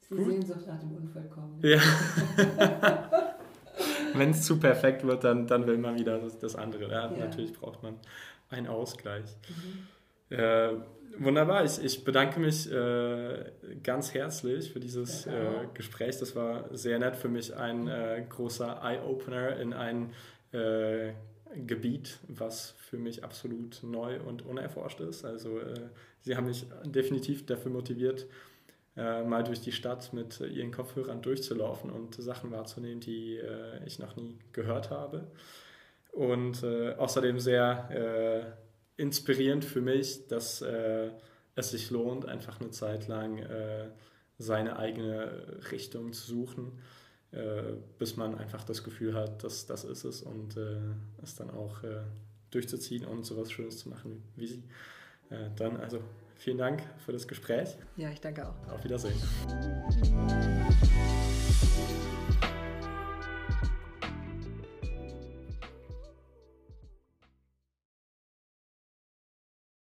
[0.00, 0.26] Sie Gut.
[0.26, 1.60] Sehnsucht nach dem Unvollkommenen.
[1.62, 1.80] Ja.
[4.14, 6.90] Wenn es zu perfekt wird, dann, dann will man wieder das, das andere.
[6.90, 7.18] Ja, ja.
[7.18, 7.96] Natürlich braucht man
[8.48, 9.36] einen Ausgleich.
[10.30, 10.36] Mhm.
[10.36, 10.76] Äh,
[11.18, 13.44] Wunderbar, ich, ich bedanke mich äh,
[13.82, 16.18] ganz herzlich für dieses äh, Gespräch.
[16.18, 20.12] Das war sehr nett für mich, ein äh, großer Eye-Opener in ein
[20.52, 21.12] äh,
[21.66, 25.24] Gebiet, was für mich absolut neu und unerforscht ist.
[25.24, 25.88] Also äh,
[26.20, 28.26] Sie haben mich definitiv dafür motiviert,
[28.96, 33.40] äh, mal durch die Stadt mit Ihren Kopfhörern durchzulaufen und Sachen wahrzunehmen, die
[33.84, 35.30] ich noch nie gehört habe.
[36.12, 38.56] Und außerdem sehr
[38.96, 41.10] inspirierend für mich, dass äh,
[41.54, 43.90] es sich lohnt, einfach eine Zeit lang äh,
[44.38, 46.95] seine eigene Richtung zu suchen, äh,
[47.98, 50.78] bis man einfach das Gefühl hat, dass das ist es und äh,
[51.22, 52.00] es dann auch äh,
[52.50, 54.62] durchzuziehen und sowas Schönes zu machen wie Sie.
[55.30, 56.00] Äh, dann also
[56.36, 57.76] vielen Dank für das Gespräch.
[57.96, 58.72] Ja, ich danke auch.
[58.72, 59.16] Auf Wiedersehen.